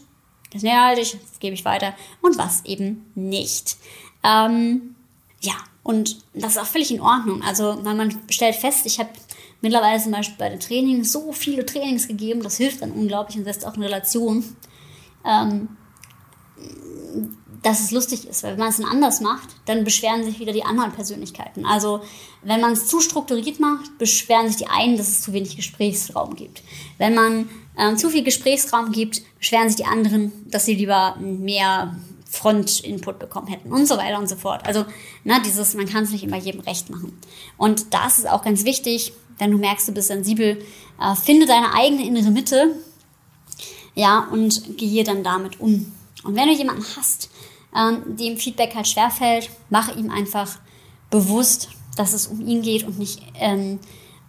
Das 0.53 0.63
halte 0.63 1.01
ich, 1.01 1.13
das 1.13 1.41
gebe 1.41 1.55
ich 1.55 1.65
weiter. 1.65 1.95
Und 2.21 2.39
was 2.39 2.65
eben 2.65 3.11
nicht. 3.15 3.77
Ähm, 4.23 4.95
ja, 5.41 5.55
und 5.83 6.19
das 6.33 6.53
ist 6.53 6.59
auch 6.59 6.67
völlig 6.67 6.91
in 6.91 7.01
Ordnung. 7.01 7.43
Also, 7.43 7.85
weil 7.85 7.95
man 7.95 8.19
stellt 8.31 8.57
fest, 8.57 8.87
ich 8.87 8.99
habe 8.99 9.11
mittlerweile 9.65 10.01
zum 10.01 10.13
Beispiel 10.13 10.37
bei 10.39 10.49
den 10.49 10.61
Trainings 10.61 11.11
so 11.11 11.33
viele 11.33 11.67
Trainings 11.67 12.07
gegeben, 12.07 12.43
das 12.43 12.57
hilft 12.57 12.83
dann 12.83 12.93
unglaublich 12.93 13.37
und 13.37 13.45
setzt 13.45 13.67
auch 13.67 13.75
eine 13.75 13.87
Relation. 13.87 14.45
Ähm, 15.27 15.69
dass 17.65 17.81
es 17.81 17.91
lustig 17.91 18.29
ist, 18.29 18.43
weil 18.43 18.53
wenn 18.53 18.59
man 18.59 18.69
es 18.69 18.77
dann 18.77 18.87
anders 18.87 19.23
macht, 19.23 19.49
dann 19.65 19.85
beschweren 19.85 20.23
sich 20.23 20.39
wieder 20.39 20.53
die 20.53 20.65
anderen 20.65 20.93
Persönlichkeiten. 20.93 21.65
Also 21.65 22.03
wenn 22.43 22.61
man 22.61 22.75
es 22.75 22.87
zu 22.87 23.01
strukturiert 23.01 23.59
macht, 23.59 23.97
beschweren 23.97 24.49
sich 24.49 24.57
die 24.57 24.67
einen, 24.67 24.99
dass 24.99 25.09
es 25.09 25.23
zu 25.23 25.33
wenig 25.33 25.57
Gesprächsraum 25.57 26.37
gibt. 26.37 26.63
Wenn 26.99 27.15
man 27.15 27.49
ähm, 27.79 27.97
zu 27.97 28.11
viel 28.11 28.23
Gesprächsraum 28.23 28.93
gibt, 28.93 29.23
beschweren 29.39 29.69
sich 29.69 29.77
die 29.77 29.87
anderen, 29.87 30.31
dass 30.51 30.67
sie 30.67 30.75
lieber 30.75 31.17
mehr 31.19 31.97
Front-Input 32.27 33.19
bekommen 33.19 33.47
hätten 33.47 33.73
und 33.73 33.87
so 33.87 33.97
weiter 33.97 34.19
und 34.19 34.29
so 34.29 34.37
fort. 34.37 34.67
Also 34.67 34.85
na, 35.23 35.41
dieses, 35.41 35.75
man 35.75 35.87
kann 35.87 36.05
es 36.05 36.11
nicht 36.11 36.25
immer 36.25 36.37
jedem 36.37 36.61
recht 36.61 36.91
machen. 36.91 37.19
Und 37.57 37.95
das 37.95 38.19
ist 38.19 38.29
auch 38.29 38.45
ganz 38.45 38.65
wichtig, 38.65 39.15
wenn 39.39 39.51
du 39.51 39.59
merkst, 39.59 39.89
du 39.89 39.93
bist 39.93 40.09
sensibel, 40.09 40.63
äh, 41.01 41.15
finde 41.17 41.47
deine 41.47 41.75
eigene 41.75 42.07
innere 42.07 42.31
Mitte, 42.31 42.77
ja, 43.95 44.29
und 44.31 44.77
gehe 44.77 45.05
dann 45.05 45.23
damit 45.23 45.61
um. 45.61 45.93
Und 46.25 46.35
wenn 46.37 46.49
du 46.49 46.55
jemanden 46.55 46.85
hast, 46.97 47.31
ähm, 47.77 48.17
dem 48.17 48.37
Feedback 48.37 48.75
halt 48.75 48.89
schwerfällt, 48.89 49.51
mach 49.71 49.95
ihm 49.97 50.11
einfach 50.11 50.59
bewusst, 51.11 51.69
dass 51.97 52.13
es 52.13 52.27
um 52.27 52.41
ihn 52.47 52.63
geht 52.63 52.85
und 52.85 52.99
nicht 52.99 53.23
ähm, 53.39 53.79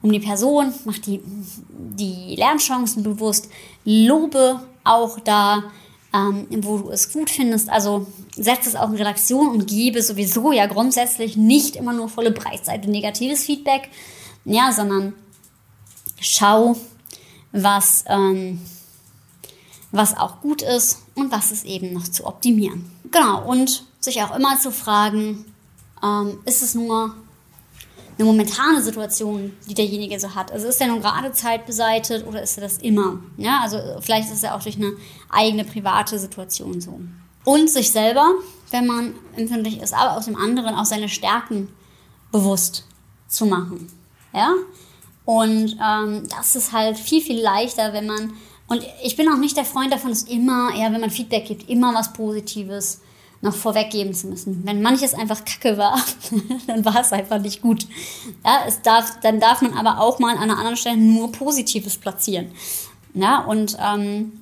um 0.01 0.11
die 0.11 0.19
Person, 0.19 0.73
mach 0.85 0.99
die, 0.99 1.21
die 1.69 2.35
Lernchancen 2.35 3.01
bewusst, 3.01 3.49
lobe 3.85 4.59
auch 4.83 5.19
da, 5.19 5.63
ähm, 6.13 6.47
wo 6.61 6.77
du 6.77 6.89
es 6.91 7.11
gut 7.11 7.29
findest. 7.29 7.69
Also 7.69 8.05
setz 8.35 8.67
es 8.67 8.75
auch 8.75 8.89
in 8.89 8.97
Redaktion 8.97 9.49
und 9.49 9.67
gebe 9.67 10.01
sowieso 10.01 10.51
ja 10.51 10.67
grundsätzlich 10.67 11.37
nicht 11.37 11.75
immer 11.75 11.93
nur 11.93 12.09
volle 12.09 12.31
Breitseite 12.31 12.89
negatives 12.89 13.43
Feedback, 13.43 13.89
ja, 14.45 14.71
sondern 14.71 15.13
schau, 16.19 16.77
was, 17.51 18.05
ähm, 18.07 18.61
was 19.91 20.15
auch 20.15 20.41
gut 20.41 20.61
ist 20.61 20.99
und 21.15 21.31
was 21.31 21.51
ist 21.51 21.65
eben 21.65 21.93
noch 21.93 22.07
zu 22.07 22.25
optimieren. 22.25 22.89
Genau, 23.11 23.43
und 23.45 23.83
sich 23.99 24.21
auch 24.21 24.35
immer 24.35 24.59
zu 24.59 24.71
fragen, 24.71 25.45
ähm, 26.03 26.39
ist 26.45 26.61
es 26.61 26.75
nur 26.75 27.15
eine 28.17 28.25
momentane 28.25 28.81
Situation, 28.81 29.51
die 29.67 29.73
derjenige 29.73 30.19
so 30.19 30.35
hat. 30.35 30.51
Also 30.51 30.67
ist 30.67 30.79
er 30.79 30.87
nun 30.87 31.01
gerade 31.01 31.31
zeitbeseitet 31.31 32.25
oder 32.25 32.41
ist 32.41 32.57
er 32.57 32.61
das 32.61 32.77
immer? 32.77 33.19
Ja, 33.37 33.61
also 33.61 33.77
vielleicht 33.99 34.31
ist 34.31 34.43
er 34.43 34.55
auch 34.55 34.63
durch 34.63 34.77
eine 34.77 34.93
eigene 35.29 35.65
private 35.65 36.17
Situation 36.17 36.79
so. 36.79 36.99
Und 37.43 37.69
sich 37.69 37.91
selber, 37.91 38.31
wenn 38.71 38.87
man 38.87 39.13
empfindlich 39.35 39.81
ist, 39.81 39.93
aber 39.93 40.17
auch 40.17 40.23
dem 40.23 40.35
anderen 40.35 40.75
auch 40.75 40.85
seine 40.85 41.09
Stärken 41.09 41.69
bewusst 42.31 42.85
zu 43.27 43.45
machen. 43.45 43.89
Ja? 44.35 44.53
Und 45.25 45.77
ähm, 45.83 46.23
das 46.29 46.55
ist 46.55 46.71
halt 46.71 46.97
viel, 46.97 47.21
viel 47.21 47.41
leichter, 47.41 47.93
wenn 47.93 48.05
man. 48.05 48.33
Und 48.67 48.83
ich 49.03 49.15
bin 49.15 49.29
auch 49.29 49.37
nicht 49.37 49.57
der 49.57 49.65
Freund 49.65 49.91
davon, 49.91 50.09
dass 50.09 50.23
immer, 50.23 50.75
ja, 50.75 50.91
wenn 50.91 51.01
man 51.01 51.09
Feedback 51.09 51.45
gibt, 51.45 51.69
immer 51.69 51.93
was 51.93 52.13
Positives 52.13 53.01
noch 53.41 53.55
vorweggeben 53.55 54.13
zu 54.13 54.27
müssen. 54.27 54.65
Wenn 54.65 54.81
manches 54.81 55.13
einfach 55.13 55.45
Kacke 55.45 55.77
war, 55.77 55.99
dann 56.67 56.83
war 56.83 56.99
es 56.99 57.13
einfach 57.13 57.39
nicht 57.39 57.61
gut. 57.61 57.87
Ja, 58.43 58.63
es 58.67 58.81
darf, 58.81 59.19
dann 59.21 59.39
darf 59.39 59.61
man 59.61 59.73
aber 59.73 59.99
auch 59.99 60.19
mal 60.19 60.35
an 60.35 60.43
einer 60.43 60.57
anderen 60.57 60.77
Stelle 60.77 60.97
nur 60.97 61.31
Positives 61.31 61.97
platzieren. 61.97 62.51
Ja, 63.13 63.39
und 63.39 63.77
ähm, 63.79 64.41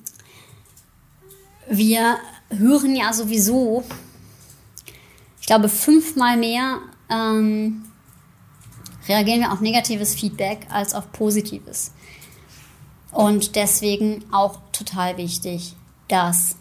wir 1.68 2.16
hören 2.50 2.96
ja 2.96 3.12
sowieso, 3.12 3.84
ich 5.40 5.46
glaube, 5.46 5.68
fünfmal 5.68 6.36
mehr 6.36 6.78
ähm, 7.08 7.84
reagieren 9.08 9.40
wir 9.40 9.52
auf 9.52 9.60
negatives 9.60 10.14
Feedback 10.14 10.66
als 10.70 10.94
auf 10.94 11.12
positives. 11.12 11.92
Und 13.12 13.56
deswegen 13.56 14.24
auch 14.32 14.58
total 14.72 15.16
wichtig, 15.16 15.74
das 16.08 16.56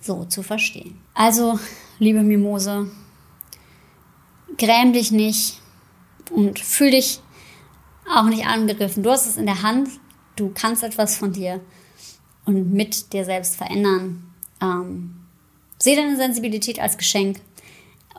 so 0.00 0.24
zu 0.24 0.42
verstehen. 0.42 1.00
Also, 1.14 1.58
liebe 1.98 2.22
Mimose, 2.22 2.90
gräm 4.58 4.92
dich 4.92 5.10
nicht 5.10 5.60
und 6.30 6.58
fühl 6.58 6.90
dich 6.90 7.20
auch 8.14 8.24
nicht 8.24 8.46
angegriffen. 8.46 9.02
Du 9.02 9.10
hast 9.10 9.26
es 9.26 9.36
in 9.36 9.46
der 9.46 9.62
Hand, 9.62 9.88
du 10.36 10.50
kannst 10.54 10.82
etwas 10.82 11.16
von 11.16 11.32
dir 11.32 11.60
und 12.44 12.72
mit 12.72 13.12
dir 13.12 13.24
selbst 13.24 13.56
verändern. 13.56 14.32
Ähm, 14.60 15.20
Sehe 15.82 15.96
deine 15.96 16.16
Sensibilität 16.16 16.78
als 16.78 16.98
Geschenk 16.98 17.40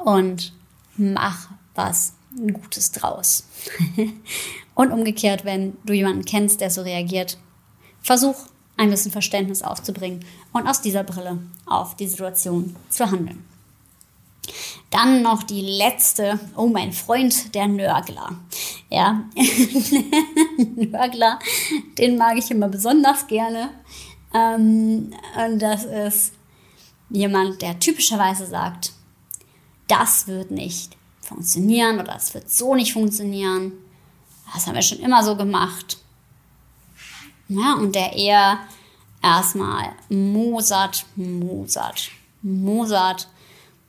und 0.03 0.51
mach 0.97 1.49
was 1.75 2.13
Gutes 2.35 2.91
draus. 2.91 3.45
und 4.75 4.91
umgekehrt, 4.91 5.45
wenn 5.45 5.77
du 5.83 5.93
jemanden 5.93 6.25
kennst, 6.25 6.61
der 6.61 6.69
so 6.69 6.81
reagiert, 6.81 7.37
versuch 8.01 8.35
ein 8.77 8.89
bisschen 8.89 9.11
Verständnis 9.11 9.61
aufzubringen 9.61 10.25
und 10.53 10.67
aus 10.67 10.81
dieser 10.81 11.03
Brille 11.03 11.37
auf 11.65 11.95
die 11.95 12.07
Situation 12.07 12.75
zu 12.89 13.11
handeln. 13.11 13.45
Dann 14.89 15.21
noch 15.21 15.43
die 15.43 15.61
letzte, 15.61 16.39
oh 16.55 16.67
mein 16.67 16.91
Freund, 16.91 17.53
der 17.53 17.67
Nörgler. 17.67 18.37
Ja, 18.89 19.23
Nörgler, 20.75 21.39
den 21.97 22.17
mag 22.17 22.37
ich 22.37 22.49
immer 22.51 22.67
besonders 22.67 23.27
gerne. 23.27 23.69
Ähm, 24.33 25.13
und 25.45 25.59
das 25.61 25.85
ist 25.85 26.33
jemand, 27.09 27.61
der 27.61 27.79
typischerweise 27.79 28.45
sagt, 28.45 28.93
das 29.87 30.27
wird 30.27 30.51
nicht 30.51 30.97
funktionieren 31.31 31.95
oder 31.95 32.13
das 32.13 32.33
wird 32.33 32.49
so 32.49 32.75
nicht 32.75 32.93
funktionieren. 32.93 33.73
Das 34.53 34.67
haben 34.67 34.75
wir 34.75 34.81
schon 34.81 34.99
immer 34.99 35.23
so 35.23 35.35
gemacht. 35.35 35.97
Ja, 37.47 37.73
und 37.73 37.95
der 37.95 38.13
eher 38.13 38.59
erstmal 39.21 39.89
Mozart, 40.09 41.05
Mozart, 41.15 42.09
Mozart, 42.41 43.27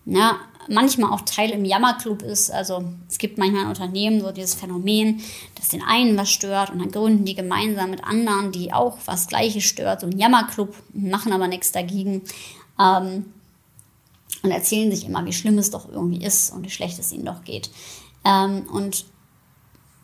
ja, 0.05 0.37
manchmal 0.69 1.13
auch 1.13 1.23
Teil 1.23 1.51
im 1.51 1.65
Jammerclub 1.65 2.23
ist. 2.23 2.51
Also 2.51 2.85
es 3.09 3.19
gibt 3.19 3.39
manchmal 3.39 3.63
in 3.63 3.69
Unternehmen 3.69 4.21
so 4.21 4.33
dieses 4.33 4.55
Phänomen, 4.55 5.21
dass 5.57 5.69
den 5.69 5.83
einen 5.83 6.17
was 6.17 6.31
stört 6.31 6.71
und 6.71 6.79
dann 6.79 6.91
gründen 6.91 7.25
die 7.25 7.35
gemeinsam 7.35 7.91
mit 7.91 8.05
anderen, 8.05 8.53
die 8.53 8.73
auch 8.73 8.99
was 9.05 9.29
Gleiches 9.29 9.65
stört, 9.65 10.01
so 10.01 10.07
ein 10.07 10.19
Jammerclub, 10.19 10.75
machen 10.93 11.33
aber 11.33 11.49
nichts 11.49 11.73
dagegen. 11.73 12.23
Ähm, 12.79 13.27
und 14.43 14.51
erzählen 14.51 14.91
sich 14.91 15.07
immer, 15.07 15.25
wie 15.25 15.33
schlimm 15.33 15.59
es 15.59 15.71
doch 15.71 15.89
irgendwie 15.89 16.25
ist 16.25 16.51
und 16.53 16.65
wie 16.65 16.71
schlecht 16.71 16.99
es 16.99 17.13
ihnen 17.13 17.25
doch 17.25 17.45
geht. 17.45 17.71
Ähm, 18.25 18.67
und 18.73 19.07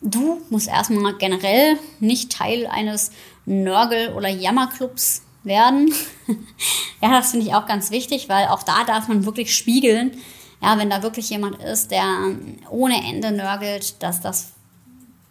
du 0.01 0.41
musst 0.49 0.67
erstmal 0.67 1.15
generell 1.17 1.77
nicht 1.99 2.31
Teil 2.31 2.67
eines 2.67 3.11
Nörgel- 3.45 4.13
oder 4.13 4.29
Jammerclubs 4.29 5.23
werden. 5.43 5.93
ja, 7.01 7.11
das 7.11 7.31
finde 7.31 7.45
ich 7.45 7.53
auch 7.53 7.65
ganz 7.65 7.91
wichtig, 7.91 8.29
weil 8.29 8.47
auch 8.47 8.63
da 8.63 8.83
darf 8.83 9.07
man 9.07 9.25
wirklich 9.25 9.55
spiegeln. 9.55 10.11
Ja, 10.61 10.77
wenn 10.77 10.89
da 10.89 11.03
wirklich 11.03 11.29
jemand 11.29 11.61
ist, 11.61 11.91
der 11.91 12.05
ohne 12.69 13.01
Ende 13.03 13.31
nörgelt, 13.31 14.01
dass 14.03 14.19
das 14.19 14.51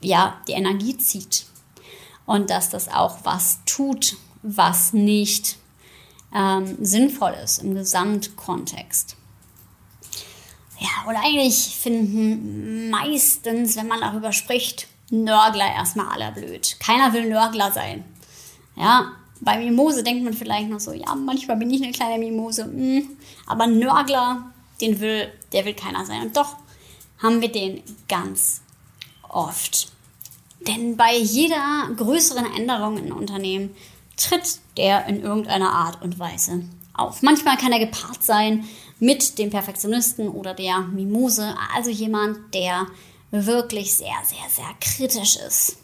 ja 0.01 0.41
die 0.49 0.53
Energie 0.53 0.97
zieht 0.97 1.47
und 2.25 2.51
dass 2.51 2.71
das 2.71 2.89
auch 2.89 3.19
was 3.25 3.61
tut, 3.67 4.17
was 4.43 4.93
nicht 4.93 5.59
ähm, 6.35 6.77
sinnvoll 6.81 7.35
ist 7.43 7.59
im 7.59 7.75
Gesamtkontext. 7.75 9.17
Ja, 10.81 11.09
und 11.09 11.17
eigentlich 11.17 11.77
finden 11.77 12.91
meistens, 12.91 13.77
wenn 13.77 13.89
man 13.89 14.01
darüber 14.01 14.33
spricht, 14.33 14.87
Nörgler 15.11 15.73
erstmal 15.73 16.09
aller 16.09 16.33
blöd. 16.33 16.77
Keiner 16.81 17.13
will 17.13 17.29
Nörgler 17.29 17.73
sein. 17.73 18.05
Ja, 18.77 19.13
bei 19.41 19.59
Mimose 19.59 20.03
denkt 20.03 20.25
man 20.25 20.35
vielleicht 20.35 20.69
noch 20.69 20.81
so, 20.81 20.93
ja, 20.93 21.15
manchmal 21.15 21.57
bin 21.57 21.71
ich 21.71 21.83
eine 21.83 21.93
kleine 21.93 22.19
Mimose, 22.19 22.65
hm, 22.65 23.09
aber 23.47 23.67
Nörgler, 23.67 24.53
den 24.81 25.01
will, 25.01 25.33
der 25.53 25.65
will 25.65 25.75
keiner 25.75 26.05
sein. 26.05 26.23
Und 26.23 26.37
doch 26.37 26.57
haben 27.23 27.41
wir 27.41 27.51
den 27.51 27.83
ganz 28.09 28.61
oft. 29.29 29.93
Denn 30.61 30.97
bei 30.97 31.17
jeder 31.17 31.89
größeren 31.97 32.55
Änderung 32.55 32.99
in 32.99 33.13
Unternehmen 33.13 33.75
tritt 34.19 34.59
der 34.77 35.07
in 35.07 35.23
irgendeiner 35.23 35.73
Art 35.73 36.03
und 36.03 36.19
Weise 36.19 36.65
auf. 36.93 37.23
Manchmal 37.23 37.57
kann 37.57 37.73
er 37.73 37.79
gepaart 37.79 38.23
sein 38.23 38.65
mit 38.99 39.39
dem 39.39 39.51
Perfektionisten 39.51 40.29
oder 40.29 40.55
der 40.55 40.81
Mimose, 40.81 41.55
also 41.75 41.91
jemand, 41.91 42.53
der 42.53 42.87
wirklich 43.31 43.95
sehr, 43.95 44.17
sehr, 44.25 44.49
sehr 44.51 44.69
kritisch 44.81 45.37
ist. 45.37 45.77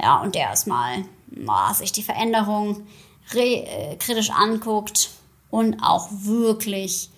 Ja, 0.00 0.20
und 0.20 0.34
der 0.34 0.42
erstmal 0.42 1.04
mal 1.26 1.74
sich 1.74 1.92
die 1.92 2.02
Veränderung 2.02 2.86
äh, 3.34 3.96
kritisch 3.96 4.30
anguckt 4.30 5.10
und 5.50 5.82
auch 5.82 6.08
wirklich 6.10 7.10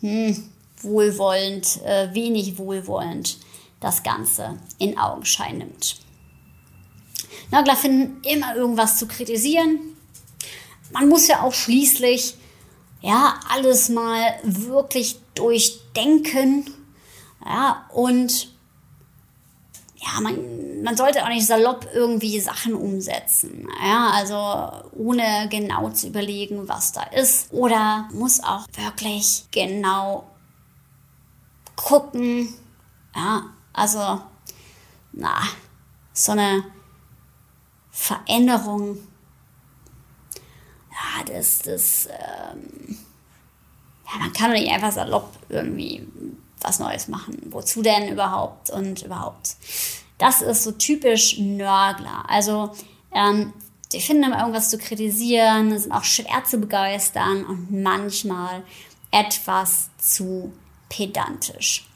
hm, 0.00 0.50
wohlwollend, 0.82 1.82
äh, 1.84 2.12
wenig 2.12 2.58
wohlwollend 2.58 3.38
das 3.80 4.02
Ganze 4.02 4.58
in 4.78 4.98
Augenschein 4.98 5.58
nimmt. 5.58 5.96
Nörgler 7.50 7.76
finden 7.76 8.22
immer 8.24 8.56
irgendwas 8.56 8.98
zu 8.98 9.06
kritisieren. 9.06 9.96
Man 10.92 11.08
muss 11.08 11.28
ja 11.28 11.42
auch 11.42 11.52
schließlich 11.52 12.36
ja 13.00 13.38
alles 13.48 13.88
mal 13.88 14.38
wirklich 14.42 15.20
durchdenken. 15.34 16.70
Ja, 17.44 17.86
und 17.92 18.50
ja, 19.96 20.20
man, 20.20 20.82
man 20.82 20.96
sollte 20.96 21.24
auch 21.24 21.28
nicht 21.28 21.46
salopp 21.46 21.88
irgendwie 21.92 22.38
Sachen 22.40 22.74
umsetzen. 22.74 23.68
Ja, 23.82 24.10
also 24.10 24.86
ohne 24.96 25.48
genau 25.50 25.90
zu 25.90 26.08
überlegen, 26.08 26.68
was 26.68 26.92
da 26.92 27.02
ist. 27.02 27.52
Oder 27.52 28.08
muss 28.12 28.42
auch 28.42 28.66
wirklich 28.72 29.44
genau 29.50 30.26
gucken. 31.76 32.52
Ja, 33.14 33.44
also, 33.72 34.20
na, 35.12 35.42
so 36.12 36.32
eine 36.32 36.64
Veränderung. 37.96 38.98
Ja, 40.92 41.24
das, 41.24 41.60
das, 41.60 42.06
ähm, 42.06 42.98
ja, 44.06 44.18
man 44.18 44.32
kann 44.34 44.50
doch 44.50 44.58
nicht 44.58 44.70
einfach 44.70 44.92
salopp 44.92 45.32
irgendwie 45.48 46.06
was 46.60 46.78
Neues 46.78 47.08
machen. 47.08 47.38
Wozu 47.46 47.80
denn 47.80 48.08
überhaupt 48.10 48.68
und 48.68 49.02
überhaupt? 49.02 49.56
Das 50.18 50.42
ist 50.42 50.64
so 50.64 50.72
typisch 50.72 51.38
Nörgler. 51.38 52.28
Also, 52.28 52.70
ähm, 53.12 53.54
die 53.92 54.00
finden 54.00 54.24
immer 54.24 54.40
irgendwas 54.40 54.68
zu 54.68 54.76
kritisieren, 54.76 55.78
sind 55.78 55.92
auch 55.92 56.04
schwer 56.04 56.44
zu 56.44 56.58
begeistern 56.58 57.46
und 57.46 57.70
manchmal 57.70 58.62
etwas 59.10 59.88
zu 59.96 60.52
pedantisch. 60.90 61.88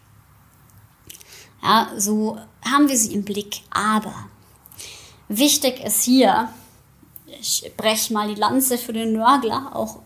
Ja, 1.62 1.90
so 1.98 2.38
haben 2.64 2.88
wir 2.88 2.96
sie 2.96 3.12
im 3.12 3.22
Blick. 3.22 3.62
Aber 3.70 4.29
wichtig 5.30 5.82
ist 5.82 6.02
hier, 6.02 6.50
ich 7.26 7.72
breche 7.76 8.12
mal 8.12 8.28
die 8.28 8.38
Lanze 8.38 8.76
für 8.76 8.92
den 8.92 9.12
Nörgler, 9.12 9.70
auch 9.74 10.00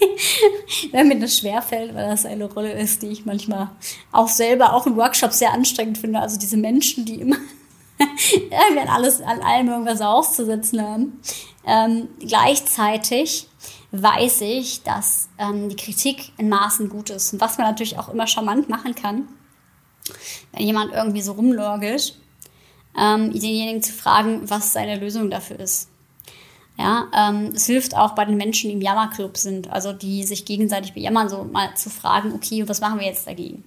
wenn 0.92 1.08
mir 1.08 1.18
das 1.18 1.38
schwerfällt, 1.38 1.94
weil 1.94 2.08
das 2.08 2.26
eine 2.26 2.44
Rolle 2.44 2.72
ist, 2.72 3.02
die 3.02 3.08
ich 3.08 3.24
manchmal 3.24 3.70
auch 4.12 4.28
selber, 4.28 4.74
auch 4.74 4.86
in 4.86 4.96
Workshops 4.96 5.38
sehr 5.38 5.52
anstrengend 5.52 5.98
finde. 5.98 6.20
Also 6.20 6.38
diese 6.38 6.56
Menschen, 6.56 7.04
die 7.04 7.20
immer 7.20 7.36
wenn 8.74 8.88
alles 8.88 9.20
an 9.20 9.40
allem 9.40 9.68
irgendwas 9.68 10.00
auszusetzen 10.00 10.80
haben. 10.80 11.20
Ähm, 11.66 12.08
gleichzeitig 12.18 13.46
weiß 13.92 14.42
ich, 14.42 14.82
dass 14.82 15.28
ähm, 15.38 15.68
die 15.68 15.76
Kritik 15.76 16.32
in 16.38 16.48
Maßen 16.48 16.88
gut 16.88 17.10
ist. 17.10 17.32
Und 17.32 17.40
was 17.40 17.58
man 17.58 17.66
natürlich 17.66 17.98
auch 17.98 18.08
immer 18.08 18.26
charmant 18.26 18.68
machen 18.68 18.94
kann, 18.94 19.28
wenn 20.52 20.64
jemand 20.66 20.92
irgendwie 20.92 21.22
so 21.22 21.32
rumlorgelt, 21.32 22.19
ähm, 22.98 23.32
denjenigen 23.32 23.82
zu 23.82 23.92
fragen, 23.92 24.48
was 24.48 24.72
seine 24.72 24.98
Lösung 24.98 25.30
dafür 25.30 25.60
ist. 25.60 25.88
Ja, 26.78 27.08
ähm, 27.14 27.52
es 27.54 27.66
hilft 27.66 27.94
auch 27.94 28.14
bei 28.14 28.24
den 28.24 28.38
Menschen, 28.38 28.70
die 28.70 28.74
im 28.74 28.80
Jammerclub 28.80 29.36
sind, 29.36 29.70
also 29.70 29.92
die 29.92 30.24
sich 30.24 30.46
gegenseitig 30.46 30.94
bejammern, 30.94 31.28
so 31.28 31.44
mal 31.44 31.74
zu 31.74 31.90
fragen, 31.90 32.32
okay, 32.32 32.66
was 32.68 32.80
machen 32.80 32.98
wir 32.98 33.06
jetzt 33.06 33.26
dagegen? 33.26 33.64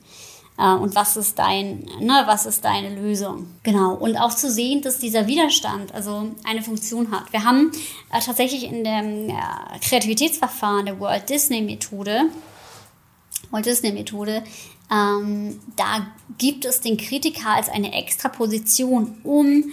Äh, 0.57 0.73
und 0.73 0.95
was 0.95 1.17
ist 1.17 1.39
dein, 1.39 1.85
ne, 1.99 2.23
was 2.25 2.45
ist 2.45 2.65
deine 2.65 2.95
Lösung? 2.95 3.47
Genau. 3.63 3.93
Und 3.93 4.17
auch 4.17 4.33
zu 4.33 4.51
sehen, 4.51 4.81
dass 4.81 4.99
dieser 4.99 5.27
Widerstand 5.27 5.93
also 5.93 6.31
eine 6.43 6.61
Funktion 6.61 7.11
hat. 7.11 7.31
Wir 7.31 7.43
haben 7.43 7.71
äh, 8.11 8.19
tatsächlich 8.19 8.63
in 8.63 8.83
dem 8.83 9.29
äh, 9.29 9.33
Kreativitätsverfahren 9.81 10.85
der 10.85 10.99
Walt 10.99 11.29
Disney 11.29 11.61
Methode, 11.61 12.23
Walt 13.51 13.65
Disney 13.65 13.91
Methode, 13.91 14.43
ähm, 14.93 15.59
da 15.75 16.07
gibt 16.37 16.65
es 16.65 16.81
den 16.81 16.97
Kritiker 16.97 17.49
als 17.49 17.69
eine 17.69 17.93
extra 17.93 18.29
Position, 18.29 19.17
um 19.23 19.71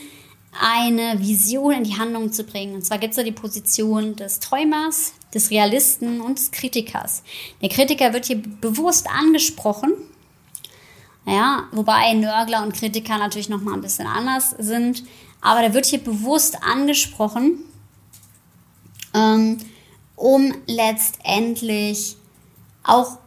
eine 0.59 1.20
Vision 1.20 1.72
in 1.72 1.85
die 1.85 1.98
Handlung 1.98 2.33
zu 2.33 2.44
bringen. 2.44 2.74
Und 2.74 2.85
zwar 2.85 2.98
gibt 2.98 3.12
es 3.12 3.16
da 3.16 3.22
die 3.22 3.33
Position 3.33 4.16
des 4.16 4.40
Träumers, 4.40 5.12
des 5.35 5.50
Realisten 5.50 6.20
und 6.20 6.38
des 6.38 6.50
Kritikers. 6.50 7.22
Der 7.61 7.68
Kritiker 7.68 8.12
wird 8.12 8.26
hier 8.26 8.42
bewusst 8.61 9.09
angesprochen, 9.09 9.92
ja, 11.26 11.68
wobei 11.72 12.14
Nörgler 12.14 12.62
und 12.62 12.74
Kritiker 12.74 13.18
natürlich 13.18 13.50
noch 13.50 13.61
mal 13.61 13.74
ein 13.74 13.83
bisschen 13.83 14.06
anders 14.06 14.54
sind, 14.59 15.04
aber 15.40 15.61
der 15.61 15.74
wird 15.74 15.87
hier 15.87 16.02
bewusst 16.02 16.62
angesprochen, 16.62 17.59
ähm, 19.14 19.59
um 20.16 20.54
letztendlich 20.66 22.16
auch 22.82 23.18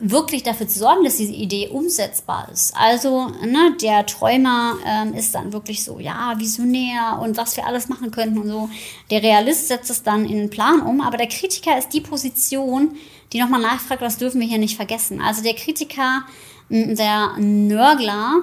wirklich 0.00 0.42
dafür 0.42 0.66
zu 0.66 0.78
sorgen, 0.78 1.04
dass 1.04 1.18
diese 1.18 1.34
Idee 1.34 1.68
umsetzbar 1.68 2.48
ist. 2.50 2.74
Also 2.74 3.28
ne, 3.28 3.76
der 3.80 4.06
Träumer 4.06 4.76
ähm, 4.86 5.12
ist 5.12 5.34
dann 5.34 5.52
wirklich 5.52 5.84
so, 5.84 5.98
ja, 5.98 6.34
visionär 6.38 7.18
und 7.20 7.36
was 7.36 7.56
wir 7.56 7.66
alles 7.66 7.88
machen 7.88 8.10
könnten 8.10 8.38
und 8.38 8.48
so. 8.48 8.70
Der 9.10 9.22
Realist 9.22 9.68
setzt 9.68 9.90
es 9.90 10.02
dann 10.02 10.24
in 10.24 10.36
den 10.36 10.50
Plan 10.50 10.80
um, 10.80 11.02
aber 11.02 11.18
der 11.18 11.28
Kritiker 11.28 11.76
ist 11.76 11.90
die 11.90 12.00
Position, 12.00 12.96
die 13.32 13.40
nochmal 13.40 13.60
nachfragt, 13.60 14.00
was 14.00 14.16
dürfen 14.16 14.40
wir 14.40 14.48
hier 14.48 14.58
nicht 14.58 14.76
vergessen. 14.76 15.20
Also 15.20 15.42
der 15.42 15.54
Kritiker, 15.54 16.22
der 16.70 17.36
Nörgler 17.36 18.40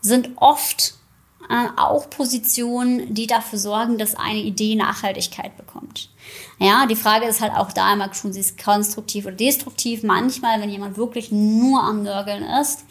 sind 0.00 0.30
oft 0.36 0.94
äh, 1.48 1.68
auch 1.76 2.10
Positionen, 2.10 3.14
die 3.14 3.28
dafür 3.28 3.60
sorgen, 3.60 3.98
dass 3.98 4.16
eine 4.16 4.40
Idee 4.40 4.74
Nachhaltigkeit 4.74 5.56
bekommt. 5.56 6.10
Ja, 6.58 6.86
die 6.86 6.96
Frage 6.96 7.26
ist 7.26 7.40
halt 7.40 7.52
auch 7.52 7.72
da 7.72 7.92
immer, 7.92 8.10
tun 8.10 8.32
sie 8.32 8.40
es 8.40 8.56
konstruktiv 8.56 9.26
oder 9.26 9.36
destruktiv. 9.36 10.02
Manchmal, 10.02 10.60
wenn 10.60 10.70
jemand 10.70 10.96
wirklich 10.96 11.30
nur 11.30 11.82
am 11.82 12.02
Nörgeln 12.02 12.44
ist, 12.60 12.84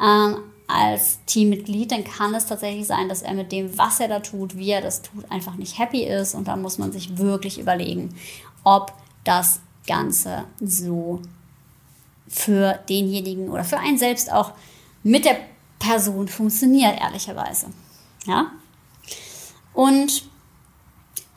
ähm, 0.00 0.38
als 0.66 1.18
Teammitglied, 1.24 1.90
dann 1.90 2.04
kann 2.04 2.34
es 2.34 2.46
tatsächlich 2.46 2.86
sein, 2.86 3.08
dass 3.08 3.22
er 3.22 3.32
mit 3.32 3.52
dem, 3.52 3.78
was 3.78 4.00
er 4.00 4.08
da 4.08 4.20
tut, 4.20 4.56
wie 4.56 4.70
er 4.70 4.82
das 4.82 5.00
tut, 5.00 5.30
einfach 5.30 5.54
nicht 5.54 5.78
happy 5.78 6.04
ist. 6.04 6.34
Und 6.34 6.46
dann 6.46 6.60
muss 6.60 6.76
man 6.76 6.92
sich 6.92 7.16
wirklich 7.16 7.58
überlegen, 7.58 8.14
ob 8.64 8.92
das 9.24 9.60
Ganze 9.86 10.44
so 10.60 11.22
für 12.28 12.78
denjenigen 12.88 13.48
oder 13.48 13.64
für 13.64 13.78
einen 13.78 13.96
selbst 13.96 14.30
auch 14.30 14.52
mit 15.02 15.24
der 15.24 15.38
Person 15.78 16.28
funktioniert, 16.28 17.00
ehrlicherweise. 17.00 17.68
Ja? 18.26 18.52
Und 19.72 20.27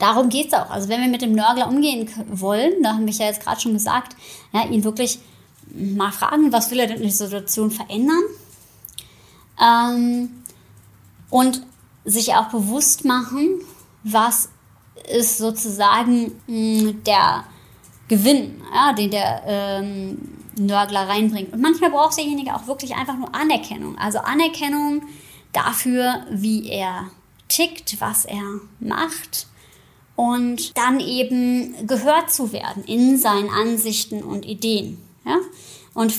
darum 0.02 0.28
geht 0.28 0.48
es 0.48 0.54
auch. 0.54 0.70
Also 0.70 0.88
wenn 0.88 1.00
wir 1.00 1.08
mit 1.08 1.22
dem 1.22 1.32
Nörgler 1.32 1.68
umgehen 1.68 2.10
wollen, 2.28 2.82
da 2.82 2.94
haben 2.94 3.06
wir 3.06 3.14
ja 3.14 3.26
jetzt 3.26 3.42
gerade 3.42 3.60
schon 3.60 3.72
gesagt, 3.72 4.16
ja, 4.52 4.64
ihn 4.66 4.82
wirklich 4.82 5.20
mal 5.72 6.10
fragen, 6.10 6.52
was 6.52 6.70
will 6.70 6.80
er 6.80 6.88
denn 6.88 6.96
in 6.96 7.04
der 7.04 7.12
Situation 7.12 7.70
verändern? 7.70 8.22
Ähm, 9.60 10.30
und 11.30 11.62
sich 12.04 12.34
auch 12.34 12.48
bewusst 12.48 13.04
machen, 13.04 13.60
was 14.02 14.48
ist 15.08 15.38
sozusagen 15.38 16.32
mh, 16.46 16.80
hm, 16.80 17.04
der 17.04 17.44
Gewinn, 18.08 18.60
ja, 18.74 18.92
den 18.92 19.10
der 19.12 19.42
ähm, 19.46 20.18
Nörgler 20.56 21.08
reinbringt. 21.08 21.52
Und 21.52 21.62
manchmal 21.62 21.90
braucht 21.90 22.18
derjenige 22.18 22.54
auch 22.54 22.66
wirklich 22.66 22.96
einfach 22.96 23.16
nur 23.16 23.32
Anerkennung. 23.34 23.96
Also 23.98 24.18
Anerkennung 24.18 25.02
dafür, 25.52 26.26
wie 26.30 26.68
er 26.68 27.06
tickt, 27.48 28.00
was 28.00 28.24
er 28.24 28.42
macht 28.80 29.46
und 30.16 30.76
dann 30.76 31.00
eben 31.00 31.86
gehört 31.86 32.30
zu 32.30 32.52
werden 32.52 32.84
in 32.84 33.18
seinen 33.18 33.50
Ansichten 33.50 34.22
und 34.22 34.44
Ideen. 34.44 34.98
Ja? 35.24 35.38
Und 35.94 36.14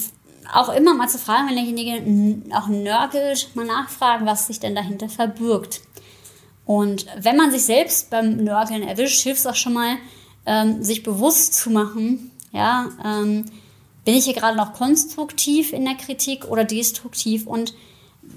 auch 0.51 0.69
immer 0.69 0.93
mal 0.93 1.09
zu 1.09 1.17
fragen, 1.17 1.47
wenn 1.47 1.55
derjenige 1.55 2.55
auch 2.55 2.67
nörgelt, 2.67 3.49
mal 3.55 3.65
nachfragen, 3.65 4.25
was 4.25 4.47
sich 4.47 4.59
denn 4.59 4.75
dahinter 4.75 5.09
verbirgt. 5.09 5.81
Und 6.65 7.05
wenn 7.17 7.37
man 7.37 7.51
sich 7.51 7.63
selbst 7.63 8.09
beim 8.09 8.37
Nörgeln 8.37 8.83
erwischt, 8.83 9.21
hilft 9.21 9.39
es 9.39 9.47
auch 9.47 9.55
schon 9.55 9.73
mal, 9.73 9.97
ähm, 10.45 10.83
sich 10.83 11.03
bewusst 11.03 11.53
zu 11.53 11.69
machen, 11.69 12.31
ja, 12.51 12.89
ähm, 13.03 13.45
bin 14.05 14.15
ich 14.15 14.25
hier 14.25 14.33
gerade 14.33 14.57
noch 14.57 14.73
konstruktiv 14.73 15.73
in 15.73 15.85
der 15.85 15.95
Kritik 15.95 16.45
oder 16.45 16.65
destruktiv 16.65 17.47
und 17.47 17.73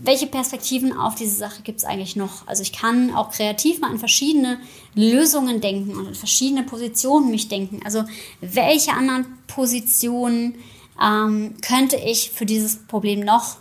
welche 0.02 0.26
Perspektiven 0.26 0.96
auf 0.96 1.14
diese 1.14 1.36
Sache 1.36 1.62
gibt 1.62 1.78
es 1.78 1.84
eigentlich 1.84 2.16
noch? 2.16 2.46
Also 2.46 2.62
ich 2.62 2.72
kann 2.72 3.14
auch 3.14 3.30
kreativ 3.30 3.80
mal 3.80 3.90
an 3.90 3.98
verschiedene 3.98 4.58
Lösungen 4.94 5.60
denken 5.60 5.96
und 5.96 6.06
an 6.06 6.14
verschiedene 6.14 6.62
Positionen 6.62 7.30
mich 7.30 7.48
denken. 7.48 7.80
Also 7.84 8.04
welche 8.40 8.92
anderen 8.92 9.26
Positionen 9.46 10.56
ähm, 11.02 11.54
könnte 11.60 11.96
ich 11.96 12.30
für 12.30 12.46
dieses 12.46 12.86
Problem 12.86 13.20
noch 13.20 13.56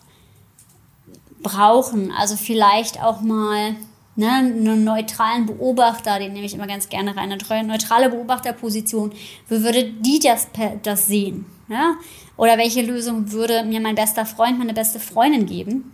brauchen? 1.42 2.12
Also 2.12 2.36
vielleicht 2.36 3.02
auch 3.02 3.22
mal 3.22 3.76
ne, 4.16 4.32
einen 4.32 4.84
neutralen 4.84 5.46
Beobachter, 5.46 6.20
den 6.20 6.34
nehme 6.34 6.46
ich 6.46 6.54
immer 6.54 6.68
ganz 6.68 6.90
gerne 6.90 7.16
rein, 7.16 7.32
eine 7.32 7.68
neutrale 7.68 8.10
Beobachterposition. 8.10 9.14
Wie 9.48 9.64
würde 9.64 9.84
die 9.84 10.20
das, 10.20 10.48
das 10.84 11.08
sehen? 11.08 11.46
Ja? 11.70 11.96
Oder 12.38 12.58
welche 12.58 12.82
Lösung 12.82 13.32
würde 13.32 13.64
mir 13.64 13.80
mein 13.80 13.96
bester 13.96 14.26
Freund, 14.26 14.60
meine 14.60 14.74
beste 14.74 15.00
Freundin 15.00 15.46
geben? 15.46 15.92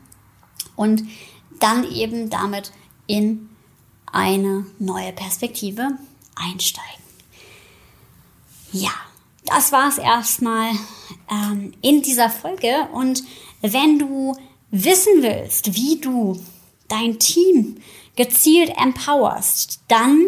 Und 0.82 1.04
dann 1.60 1.90
eben 1.92 2.32
damit 2.32 2.72
in 3.06 3.50
eine 4.12 4.66
neue 4.80 5.14
Perspektive 5.14 5.90
einsteigen. 6.36 7.04
Ja, 8.72 8.90
das 9.46 9.72
war 9.72 9.90
es 9.90 10.00
erstmal 10.00 10.72
ähm, 11.30 11.74
in 11.82 12.02
dieser 12.02 12.32
Folge. 12.32 12.88
Und 12.94 13.24
wenn 13.62 14.00
du 14.00 14.36
wissen 14.72 15.22
willst, 15.22 15.76
wie 15.76 16.00
du 16.00 16.42
dein 16.88 17.20
Team 17.20 17.78
gezielt 18.16 18.74
empowerst, 18.76 19.82
dann 19.88 20.26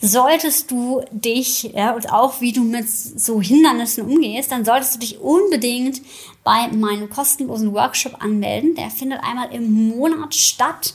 solltest 0.00 0.70
du 0.70 1.02
dich, 1.10 1.64
ja, 1.74 1.94
und 1.94 2.12
auch 2.12 2.40
wie 2.40 2.52
du 2.52 2.62
mit 2.62 2.88
so 2.88 3.42
Hindernissen 3.42 4.04
umgehst, 4.04 4.52
dann 4.52 4.64
solltest 4.64 4.94
du 4.94 4.98
dich 5.00 5.18
unbedingt 5.18 6.00
bei 6.44 6.68
meinem 6.68 7.10
kostenlosen 7.10 7.72
Workshop 7.72 8.22
anmelden. 8.22 8.74
Der 8.74 8.90
findet 8.90 9.22
einmal 9.22 9.52
im 9.52 9.88
Monat 9.88 10.34
statt. 10.34 10.94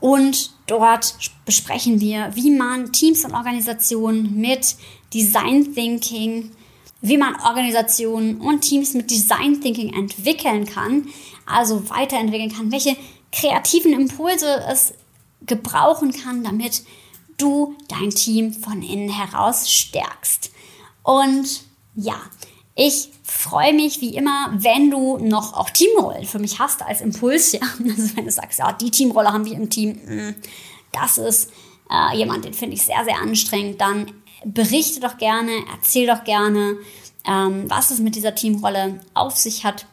Und 0.00 0.52
dort 0.66 1.14
besprechen 1.44 2.00
wir, 2.00 2.30
wie 2.34 2.50
man 2.50 2.92
Teams 2.92 3.24
und 3.24 3.34
Organisationen 3.34 4.40
mit 4.40 4.76
Design 5.12 5.74
Thinking, 5.74 6.52
wie 7.02 7.18
man 7.18 7.34
Organisationen 7.40 8.40
und 8.40 8.60
Teams 8.62 8.94
mit 8.94 9.10
Design 9.10 9.60
Thinking 9.60 9.92
entwickeln 9.92 10.66
kann, 10.66 11.08
also 11.46 11.88
weiterentwickeln 11.90 12.52
kann, 12.52 12.72
welche 12.72 12.96
kreativen 13.32 13.92
Impulse 13.92 14.62
es 14.70 14.94
gebrauchen 15.46 16.12
kann, 16.12 16.44
damit 16.44 16.82
du 17.36 17.74
dein 17.88 18.10
Team 18.10 18.52
von 18.52 18.82
innen 18.82 19.08
heraus 19.08 19.70
stärkst. 19.70 20.50
Und 21.02 21.62
ja, 21.94 22.20
ich 22.82 23.10
freue 23.22 23.74
mich 23.74 24.00
wie 24.00 24.16
immer, 24.16 24.54
wenn 24.54 24.90
du 24.90 25.18
noch 25.18 25.52
auch 25.52 25.68
Teamrollen 25.68 26.24
für 26.24 26.38
mich 26.38 26.58
hast 26.58 26.80
als 26.80 27.02
Impuls. 27.02 27.52
Ja? 27.52 27.60
Also 27.78 28.16
wenn 28.16 28.24
du 28.24 28.30
sagst, 28.30 28.58
ja, 28.58 28.72
die 28.72 28.90
Teamrolle 28.90 29.30
haben 29.30 29.44
wir 29.44 29.52
im 29.52 29.68
Team, 29.68 29.90
mm, 30.06 30.34
das 30.90 31.18
ist 31.18 31.52
äh, 31.90 32.16
jemand, 32.16 32.46
den 32.46 32.54
finde 32.54 32.76
ich 32.76 32.82
sehr, 32.82 33.04
sehr 33.04 33.18
anstrengend, 33.20 33.82
dann 33.82 34.10
berichte 34.46 35.00
doch 35.00 35.18
gerne, 35.18 35.52
erzähl 35.70 36.06
doch 36.06 36.24
gerne, 36.24 36.78
ähm, 37.26 37.68
was 37.68 37.90
es 37.90 37.98
mit 37.98 38.16
dieser 38.16 38.34
Teamrolle 38.34 39.00
auf 39.12 39.36
sich 39.36 39.62
hat. 39.64 39.84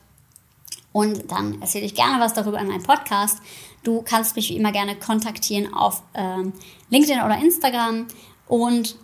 Und 0.93 1.30
dann 1.30 1.62
erzähle 1.62 1.86
ich 1.86 1.93
gerne 1.93 2.23
was 2.23 2.36
darüber 2.36 2.58
in 2.58 2.67
meinem 2.67 2.84
Podcast. 2.84 3.39
Du 3.84 4.02
kannst 4.02 4.38
mich 4.38 4.47
wie 4.50 4.56
immer 4.56 4.71
gerne 4.71 4.95
kontaktieren 4.95 5.73
auf 5.73 6.04
ähm, 6.13 6.54
LinkedIn 6.89 7.21
oder 7.21 7.38
Instagram 7.38 8.08
und 8.47 8.95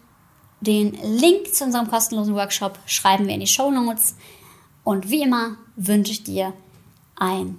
den 0.63 0.93
Link 0.93 1.53
zu 1.53 1.65
unserem 1.65 1.89
kostenlosen 1.89 2.35
Workshop 2.35 2.79
schreiben 2.85 3.27
wir 3.27 3.33
in 3.33 3.41
die 3.41 3.47
Show 3.47 3.69
Notes. 3.69 4.15
Und 4.85 5.09
wie 5.09 5.21
immer 5.21 5.57
wünsche 5.75 6.13
ich 6.13 6.23
dir 6.23 6.53
eine 7.17 7.55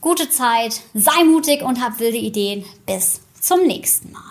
gute 0.00 0.30
Zeit. 0.30 0.82
Sei 0.94 1.24
mutig 1.24 1.62
und 1.62 1.82
hab 1.82 1.98
wilde 1.98 2.18
Ideen. 2.18 2.64
Bis 2.86 3.22
zum 3.40 3.66
nächsten 3.66 4.12
Mal. 4.12 4.22